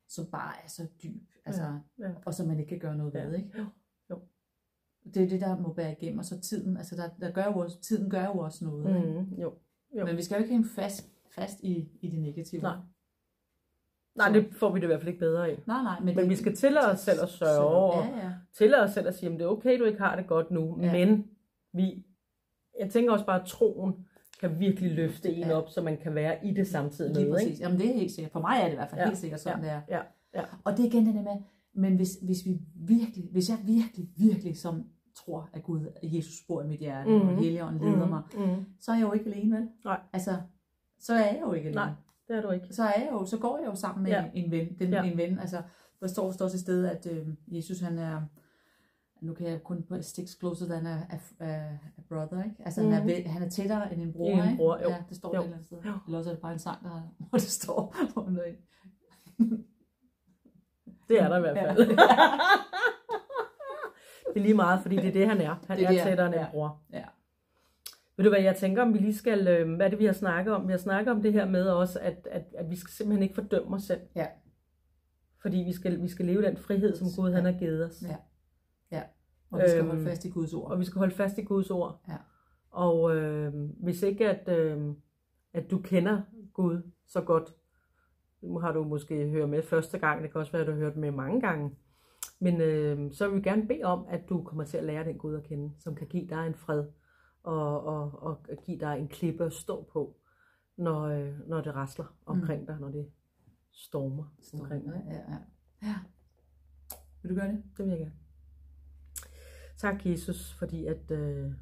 som 0.09 0.27
bare 0.27 0.53
er 0.65 0.69
så 0.69 0.87
dyb, 1.03 1.23
altså, 1.45 1.79
Ja. 1.99 2.11
og 2.27 2.35
som 2.35 2.47
man 2.47 2.59
ikke 2.59 2.69
kan 2.69 2.79
gøre 2.79 2.97
noget 2.97 3.15
Ja. 3.15 3.25
ved. 3.25 3.35
Ikke? 3.35 3.51
Jo. 3.59 3.65
Jo. 4.11 4.19
Det 5.15 5.23
er 5.23 5.29
det, 5.29 5.41
der 5.41 5.59
må 5.59 5.73
bære 5.73 5.93
igennem, 5.93 6.19
og 6.19 6.25
så 6.25 6.41
tiden, 6.41 6.77
altså 6.77 6.97
der, 6.97 7.09
der 7.21 7.31
gør 7.31 7.45
jo 7.45 7.59
også, 7.59 7.81
tiden 7.81 8.11
gør 8.11 8.25
jo 8.25 8.39
også 8.39 8.65
noget. 8.65 8.97
Ikke? 8.97 9.21
Mm. 9.21 9.35
Jo. 9.43 9.53
Jo. 9.97 10.05
Men 10.05 10.17
vi 10.17 10.23
skal 10.23 10.35
jo 10.37 10.39
ikke 10.43 10.53
hænge 10.55 10.69
fast, 10.69 11.11
fast 11.31 11.61
i, 11.61 11.89
i 12.01 12.11
det 12.11 12.21
negative. 12.21 12.63
Nej. 12.63 12.77
Nej, 14.15 14.29
det 14.33 14.55
får 14.55 14.73
vi 14.73 14.79
det 14.81 14.85
i 14.85 14.87
hvert 14.87 15.01
fald 15.01 15.09
ikke 15.09 15.19
bedre 15.21 15.49
af. 15.49 15.63
nej, 15.67 15.83
nej 15.83 15.99
men, 16.01 16.07
Men 16.07 16.17
det, 16.19 16.29
vi 16.31 16.37
skal 16.37 16.57
tillade 16.57 16.91
os 16.91 17.01
selv 17.01 17.21
at 17.23 17.29
sørge 17.29 17.59
over, 17.65 18.05
Ja, 18.07 18.17
ja. 18.27 18.33
tillade 18.55 18.83
os 18.83 18.91
selv 18.91 19.09
at 19.09 19.15
sige, 19.15 19.33
at 19.33 19.39
det 19.39 19.45
er 19.45 19.49
okay, 19.49 19.79
du 19.79 19.85
ikke 19.85 19.99
har 19.99 20.17
det 20.17 20.27
godt 20.27 20.51
nu, 20.51 20.79
Ja. 20.81 20.93
men 20.93 21.31
vi, 21.73 22.07
jeg 22.81 22.91
tænker 22.91 23.13
også 23.13 23.27
bare, 23.27 23.41
at 23.41 23.47
troen 23.47 24.07
kan 24.41 24.61
virkelig 24.61 24.91
løfte 24.93 25.33
en 25.35 25.47
Ja. 25.49 25.53
op, 25.55 25.69
så 25.71 25.83
man 25.83 25.97
kan 25.97 26.15
være 26.15 26.47
i 26.47 26.55
det 26.55 26.67
samtidig 26.67 27.15
Lige 27.17 27.25
med. 27.25 27.33
præcis. 27.35 27.51
Ikke? 27.51 27.63
Jamen 27.63 27.79
det 27.81 27.91
er 27.91 27.95
helt 27.95 28.13
sikkert. 28.13 28.33
For 28.33 28.41
mig 28.41 28.59
er 28.61 28.65
det 28.65 28.73
i 28.73 28.77
hvert 28.77 28.91
fald 28.91 29.01
Ja. 29.01 29.07
helt 29.07 29.19
sikkert 29.19 29.41
sådan, 29.41 29.63
det 29.63 29.71
er. 29.71 29.81
Ja. 29.89 30.01
Ja. 30.35 30.43
Og 30.65 30.73
det 30.77 30.81
er 30.81 30.87
igen 30.89 31.07
det 31.07 31.15
der 31.15 31.23
med, 31.23 31.37
men 31.75 31.97
hvis, 31.97 32.19
hvis 32.23 32.39
vi 32.47 32.59
virkelig, 32.75 33.29
hvis 33.33 33.49
jeg 33.51 33.59
virkelig, 33.65 34.09
virkelig 34.17 34.57
som 34.59 34.85
tror, 35.17 35.49
at 35.53 35.63
Gud, 35.63 35.87
at 36.03 36.15
Jesus 36.15 36.35
bor 36.49 36.63
i 36.63 36.67
mit 36.67 36.79
hjerte, 36.81 37.11
mm. 37.11 37.17
Mhm. 37.17 37.29
og 37.29 37.37
Helligånden 37.37 37.81
leder 37.93 38.07
mig, 38.09 38.23
Mm. 38.35 38.65
så 38.81 38.91
er 38.91 38.95
jeg 38.97 39.03
jo 39.03 39.13
ikke 39.13 39.27
alene, 39.31 39.57
vel? 39.57 39.69
Nej. 39.85 40.01
Altså, 40.13 40.37
så 41.01 41.15
er 41.15 41.19
jeg 41.25 41.39
jo 41.47 41.53
ikke 41.53 41.69
alene. 41.69 41.81
Nej. 41.85 41.91
Det 42.29 42.37
er 42.37 42.41
du 42.43 42.51
ikke. 42.51 42.67
Så 42.71 42.83
er 42.83 43.01
jeg 43.01 43.09
jo, 43.13 43.27
så 43.27 43.39
går 43.39 43.59
jeg 43.59 43.67
jo 43.67 43.75
sammen 43.75 44.03
med 44.03 44.11
Ja. 44.13 44.23
ja. 44.23 44.31
en 44.35 44.51
ven. 44.51 44.69
Den, 44.79 44.91
Ja. 44.91 45.05
ja. 45.05 45.11
En 45.11 45.19
ven, 45.19 45.39
altså, 45.39 45.63
der 46.01 46.07
står, 46.07 46.31
står 46.33 46.49
til 46.49 46.61
sted, 46.61 46.85
at 46.87 47.07
øh, 47.13 47.27
Jesus 47.49 47.81
han 47.81 47.99
er, 47.99 48.23
nu 49.27 49.35
kan 49.35 49.47
jeg 49.47 49.63
kun 49.65 49.83
på 49.83 50.03
sticks 50.03 50.39
closer 50.39 50.67
a, 50.75 50.77
a, 50.79 51.19
a, 51.41 51.55
a 51.99 52.03
brother, 52.09 52.45
ikke? 52.45 52.57
Altså 52.65 52.83
mm. 52.83 52.91
han, 52.91 53.11
er, 53.11 53.17
Mhm. 53.19 53.27
han 53.31 53.43
er 53.43 53.49
tættere 53.49 53.93
end 53.93 54.03
en 54.03 54.13
bror, 54.13 54.31
en 54.31 54.45
ikke? 54.45 54.57
bror, 54.57 54.79
jo. 54.83 54.89
Ja, 54.89 54.97
det 55.09 55.17
står 55.17 55.35
Jo. 55.35 55.41
et 55.41 55.45
eller 55.45 55.55
andet 55.57 55.67
sted. 55.67 55.79
Jo. 55.87 55.93
Eller 56.07 56.19
også 56.19 56.31
er 56.31 56.35
det 56.35 56.43
bare 56.43 56.53
en 56.53 56.59
sang, 56.59 56.83
der, 56.85 57.15
hvor 57.29 57.39
det 57.39 57.49
står. 57.49 57.95
Hvor 58.13 58.31
noget. 58.31 58.57
Det 61.09 61.21
er 61.23 61.29
der 61.29 61.37
i 61.37 61.41
hvert 61.41 61.57
Ja. 61.57 61.73
fald. 61.73 61.79
det 64.35 64.37
er 64.37 64.41
lige 64.41 64.55
meget, 64.55 64.83
fordi 64.83 64.97
det 64.97 65.07
er 65.09 65.13
det, 65.13 65.29
han 65.29 65.41
er. 65.41 65.55
Han 65.67 65.77
Det 65.77 65.85
er, 65.85 65.89
er 65.89 65.93
det, 65.93 66.01
han- 66.01 66.09
tættere 66.09 66.27
end 66.27 66.35
en 66.35 66.41
ja. 66.41 66.51
bror. 66.51 66.81
Ja. 66.93 67.05
Ved 68.17 68.25
du 68.25 68.31
hvad, 68.31 68.41
jeg 68.43 68.57
tænker, 68.57 68.83
om 68.83 68.95
vi 68.95 68.99
lige 68.99 69.15
skal, 69.15 69.49
øh, 69.49 69.75
hvad 69.77 69.87
er 69.87 69.91
det, 69.91 69.99
vi 69.99 70.05
har 70.07 70.13
snakket 70.13 70.55
om? 70.55 70.67
Vi 70.67 70.73
har 70.73 70.79
snakket 70.79 71.13
om 71.13 71.23
det 71.23 71.33
her 71.33 71.47
med 71.47 71.69
også, 71.69 72.01
at, 72.01 72.29
at, 72.31 72.45
at 72.59 72.71
vi 72.71 72.77
skal 72.77 72.91
simpelthen 72.93 73.23
ikke 73.23 73.35
fordømme 73.35 73.77
os 73.77 73.83
selv. 73.83 74.01
Ja. 74.15 74.27
Fordi 75.43 75.57
vi 75.57 75.73
skal, 75.73 76.03
vi 76.03 76.09
skal 76.09 76.27
leve 76.27 76.43
den 76.43 76.57
frihed, 76.57 76.97
som 76.97 77.07
Gud 77.17 77.33
han 77.33 77.45
har 77.45 77.53
givet 77.53 77.85
os. 77.85 78.03
Ja. 78.93 79.03
Og 79.51 79.59
vi 79.59 79.69
skal 79.69 79.81
Øhm, 79.81 79.89
holde 79.89 80.05
fast 80.05 80.25
i 80.25 80.31
Guds 80.31 80.55
ord. 80.55 80.71
Og 80.71 80.79
vi 80.81 80.85
skal 80.85 80.99
holde 80.99 81.15
fast 81.15 81.39
i 81.39 81.43
Guds 81.43 81.71
ord. 81.71 82.01
Ja. 82.09 82.17
Og 82.71 83.17
øh, 83.17 83.55
hvis 83.83 84.03
ikke, 84.03 84.31
at, 84.31 84.59
øh, 84.59 84.95
at 85.53 85.71
du 85.71 85.79
kender 85.79 86.23
Gud 86.53 86.93
så 87.07 87.21
godt, 87.21 87.55
nu 88.43 88.59
har 88.59 88.73
du 88.73 88.85
måske 88.85 89.29
hørt 89.29 89.49
med 89.49 89.63
første 89.63 89.99
gang, 89.99 90.23
det 90.23 90.33
kan 90.33 90.41
også 90.41 90.53
være, 90.53 90.63
at 90.63 90.67
du 90.67 90.73
har 90.73 90.79
hørt 90.79 90.97
med 90.97 91.11
mange 91.11 91.41
gange, 91.41 91.77
men 92.41 92.61
øh, 92.61 93.13
så 93.13 93.29
vil 93.29 93.37
vi 93.37 93.43
gerne 93.43 93.69
bede 93.69 93.83
om, 93.83 94.07
at 94.09 94.29
du 94.29 94.43
kommer 94.43 94.65
til 94.65 94.77
at 94.77 94.85
lære 94.85 95.05
den 95.05 95.19
Gud 95.19 95.35
at 95.35 95.43
kende, 95.43 95.73
som 95.79 95.95
kan 95.95 96.07
give 96.07 96.27
dig 96.27 96.47
en 96.47 96.55
fred, 96.55 96.85
og, 97.43 97.85
og, 97.85 98.21
og 98.23 98.47
give 98.67 98.79
dig 98.79 98.99
en 98.99 99.09
klippe 99.09 99.45
at 99.45 99.53
stå 99.53 99.89
på, 99.93 100.17
når, 100.77 101.03
øh, 101.03 101.49
når 101.49 101.61
det 101.61 101.75
rasler 101.75 102.17
omkring 102.27 102.61
mm. 102.61 102.67
dig, 102.67 102.81
når 102.81 102.89
det 102.89 103.11
stormer 103.73 104.35
omkring 104.53 104.85
dig. 104.85 105.03
Ja, 105.07 105.15
ja. 105.15 105.39
ja. 105.83 105.95
Vil 107.23 107.31
du 107.31 107.35
gøre 107.35 107.49
det? 107.49 107.63
Det 107.77 107.85
vil 107.85 107.91
jeg 107.91 107.99
gerne. 107.99 108.26
Tak, 109.79 110.07
Jesus, 110.07 110.53
fordi 110.53 110.87
at 110.87 111.11
øh, 111.11 111.53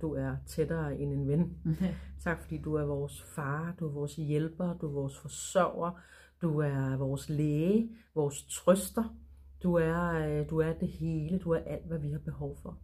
du 0.00 0.14
er 0.14 0.36
tættere 0.46 0.96
end 0.98 1.12
en 1.12 1.28
ven. 1.28 1.58
Tak, 2.24 2.40
fordi 2.40 2.58
du 2.58 2.74
er 2.74 2.84
vores 2.84 3.22
far, 3.22 3.74
du 3.80 3.86
er 3.88 3.92
vores 3.92 4.16
hjælper, 4.16 4.74
du 4.74 4.86
er 4.86 4.92
vores 4.92 5.18
forsørger, 5.18 6.00
du 6.42 6.58
er 6.58 6.96
vores 6.96 7.28
læge, 7.28 7.90
vores 8.14 8.42
trøster. 8.42 9.16
Du 9.62 9.74
er, 9.74 10.12
øh, 10.12 10.50
du 10.50 10.58
er 10.58 10.72
det 10.72 10.88
hele, 10.88 11.38
du 11.38 11.50
er 11.50 11.58
alt, 11.58 11.86
hvad 11.86 11.98
vi 11.98 12.10
har 12.10 12.18
behov 12.18 12.56
for. 12.62 12.78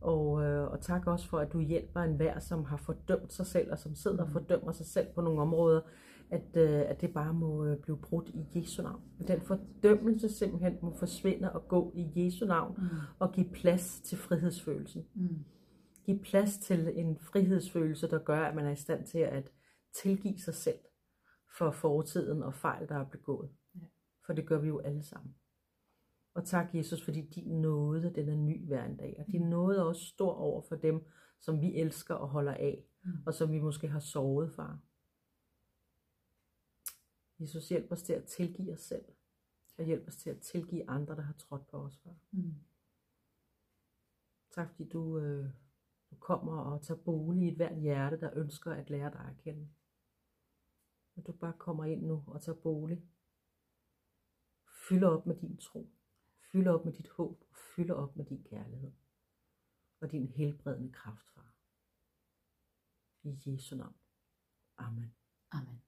Og, 0.00 0.44
øh, 0.44 0.70
og 0.70 0.80
tak 0.80 1.06
også 1.06 1.28
for, 1.28 1.38
at 1.38 1.52
du 1.52 1.60
hjælper 1.60 2.00
enhver, 2.00 2.38
som 2.38 2.64
har 2.64 2.76
fordømt 2.76 3.32
sig 3.32 3.46
selv, 3.46 3.72
og 3.72 3.78
som 3.78 3.94
sidder 3.94 4.22
og 4.22 4.30
fordømmer 4.30 4.72
sig 4.72 4.86
selv 4.86 5.06
på 5.14 5.20
nogle 5.20 5.40
områder, 5.40 5.80
at, 6.30 6.56
øh, 6.56 6.80
at 6.90 7.00
det 7.00 7.12
bare 7.14 7.34
må 7.34 7.64
øh, 7.64 7.78
blive 7.80 7.98
brudt 7.98 8.28
i 8.28 8.46
Jesu 8.58 8.82
navn. 8.82 9.02
At 9.20 9.28
den 9.28 9.40
fordømmelse 9.40 10.28
simpelthen 10.28 10.78
må 10.82 10.94
forsvinde 10.98 11.52
og 11.52 11.68
gå 11.68 11.92
i 11.96 12.12
Jesu 12.24 12.46
navn, 12.46 12.74
Mm. 12.78 12.86
og 13.18 13.32
give 13.32 13.48
plads 13.52 14.00
til 14.00 14.18
frihedsfølelsen. 14.18 15.06
Mm. 15.14 15.44
Giv 16.04 16.18
plads 16.18 16.58
til 16.58 16.92
en 16.98 17.18
frihedsfølelse, 17.18 18.10
der 18.10 18.18
gør, 18.18 18.40
at 18.44 18.54
man 18.54 18.66
er 18.66 18.70
i 18.70 18.76
stand 18.76 19.06
til 19.06 19.18
at 19.18 19.52
tilgive 20.02 20.38
sig 20.38 20.54
selv 20.54 20.78
for 21.58 21.70
fortiden 21.70 22.42
og 22.42 22.54
fejl, 22.54 22.88
der 22.88 22.94
er 22.94 23.04
begået. 23.04 23.48
Ja. 23.74 23.80
For 24.26 24.32
det 24.32 24.46
gør 24.46 24.58
vi 24.60 24.68
jo 24.68 24.78
alle 24.78 25.02
sammen. 25.02 25.34
Og 26.34 26.44
tak, 26.44 26.74
Jesus, 26.74 27.02
fordi 27.04 27.20
din 27.20 27.60
nåde, 27.60 28.12
den 28.14 28.28
er 28.28 28.34
ny 28.36 28.66
hver 28.66 28.84
en 28.84 28.96
dag. 28.96 29.16
Og 29.18 29.32
din 29.32 29.42
nåde 29.50 29.78
er 29.78 29.82
også 29.82 30.02
stor 30.06 30.32
over 30.32 30.62
for 30.68 30.76
dem, 30.76 31.04
som 31.40 31.60
vi 31.60 31.74
elsker 31.76 32.14
og 32.14 32.28
holder 32.28 32.52
af, 32.54 32.84
Mm. 33.04 33.10
og 33.26 33.34
som 33.34 33.52
vi 33.52 33.58
måske 33.58 33.88
har 33.88 33.98
sovet, 34.00 34.52
far. 34.56 34.78
Jesus, 37.40 37.68
hjælp 37.68 37.92
os 37.92 38.02
til 38.02 38.12
at 38.12 38.24
tilgive 38.24 38.72
os 38.72 38.80
selv, 38.80 39.04
og 39.78 39.84
hjælp 39.84 40.08
os 40.08 40.16
til 40.16 40.30
at 40.30 40.40
tilgive 40.40 40.90
andre, 40.90 41.16
der 41.16 41.22
har 41.22 41.32
trådt 41.32 41.66
på 41.66 41.76
os, 41.76 41.98
far. 41.98 42.16
Mm. 42.30 42.54
Tak 44.50 44.70
fordi 44.70 44.88
du, 44.88 45.18
øh, 45.18 45.50
du 46.10 46.16
kommer 46.16 46.60
og 46.60 46.82
tager 46.82 47.00
bolig 47.02 47.42
i 47.42 47.48
et 47.48 47.56
hvert 47.56 47.80
hjerte, 47.80 48.20
der 48.20 48.30
ønsker 48.34 48.72
at 48.72 48.90
lære 48.90 49.10
dig 49.10 49.20
at 49.20 49.36
kende. 49.36 49.68
At 51.16 51.26
du 51.26 51.32
bare 51.32 51.54
kommer 51.58 51.84
ind 51.84 52.02
nu 52.02 52.24
og 52.26 52.42
tager 52.42 52.58
bolig. 52.60 53.02
Fylder 54.88 55.08
op 55.08 55.26
med 55.26 55.36
din 55.36 55.56
tro. 55.56 55.90
Fylder 56.52 56.72
op 56.72 56.84
med 56.84 56.92
dit 56.92 57.08
håb. 57.08 57.44
Og 57.50 57.56
fylder 57.76 57.94
op 57.94 58.16
med 58.16 58.24
din 58.24 58.44
kærlighed. 58.44 58.92
Og 60.00 60.10
din 60.10 60.28
helbredende 60.28 60.92
kraft, 60.92 61.26
far. 61.34 61.54
I 63.22 63.38
Jesu 63.46 63.76
navn. 63.76 63.96
Amen. 64.76 65.14
Amen. 65.50 65.87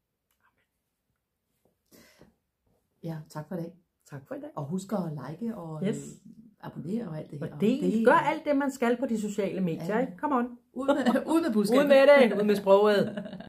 Ja, 3.03 3.17
tak 3.31 3.49
for 3.49 3.55
i 3.55 3.59
dag. 3.59 3.73
Tak 4.11 4.21
for 4.29 4.35
i 4.35 4.41
dag. 4.41 4.51
Og 4.57 4.65
husk 4.65 4.93
at 4.93 4.99
like 5.31 5.57
og 5.57 5.83
Yes. 5.87 5.97
øh, 5.97 6.33
abonnere 6.61 7.09
og 7.09 7.19
alt 7.19 7.31
det 7.31 7.39
her. 7.39 7.55
Og 7.55 7.61
del. 7.61 8.05
Gør 8.05 8.13
alt 8.13 8.45
det, 8.45 8.57
man 8.57 8.71
skal 8.71 8.97
på 8.97 9.07
de 9.07 9.21
sociale 9.21 9.61
medier. 9.61 9.95
Ja. 9.95 10.01
Ikke? 10.01 10.13
Come 10.21 10.35
on. 10.37 10.47
Ud 10.73 10.87
med, 10.87 11.23
ud 11.35 11.41
med 11.43 11.53
budskabet. 11.59 11.83
Ud 11.85 11.89
med 11.89 12.31
det. 12.31 12.39
Ud 12.41 12.45
med 12.45 12.57
sproget. 12.57 13.25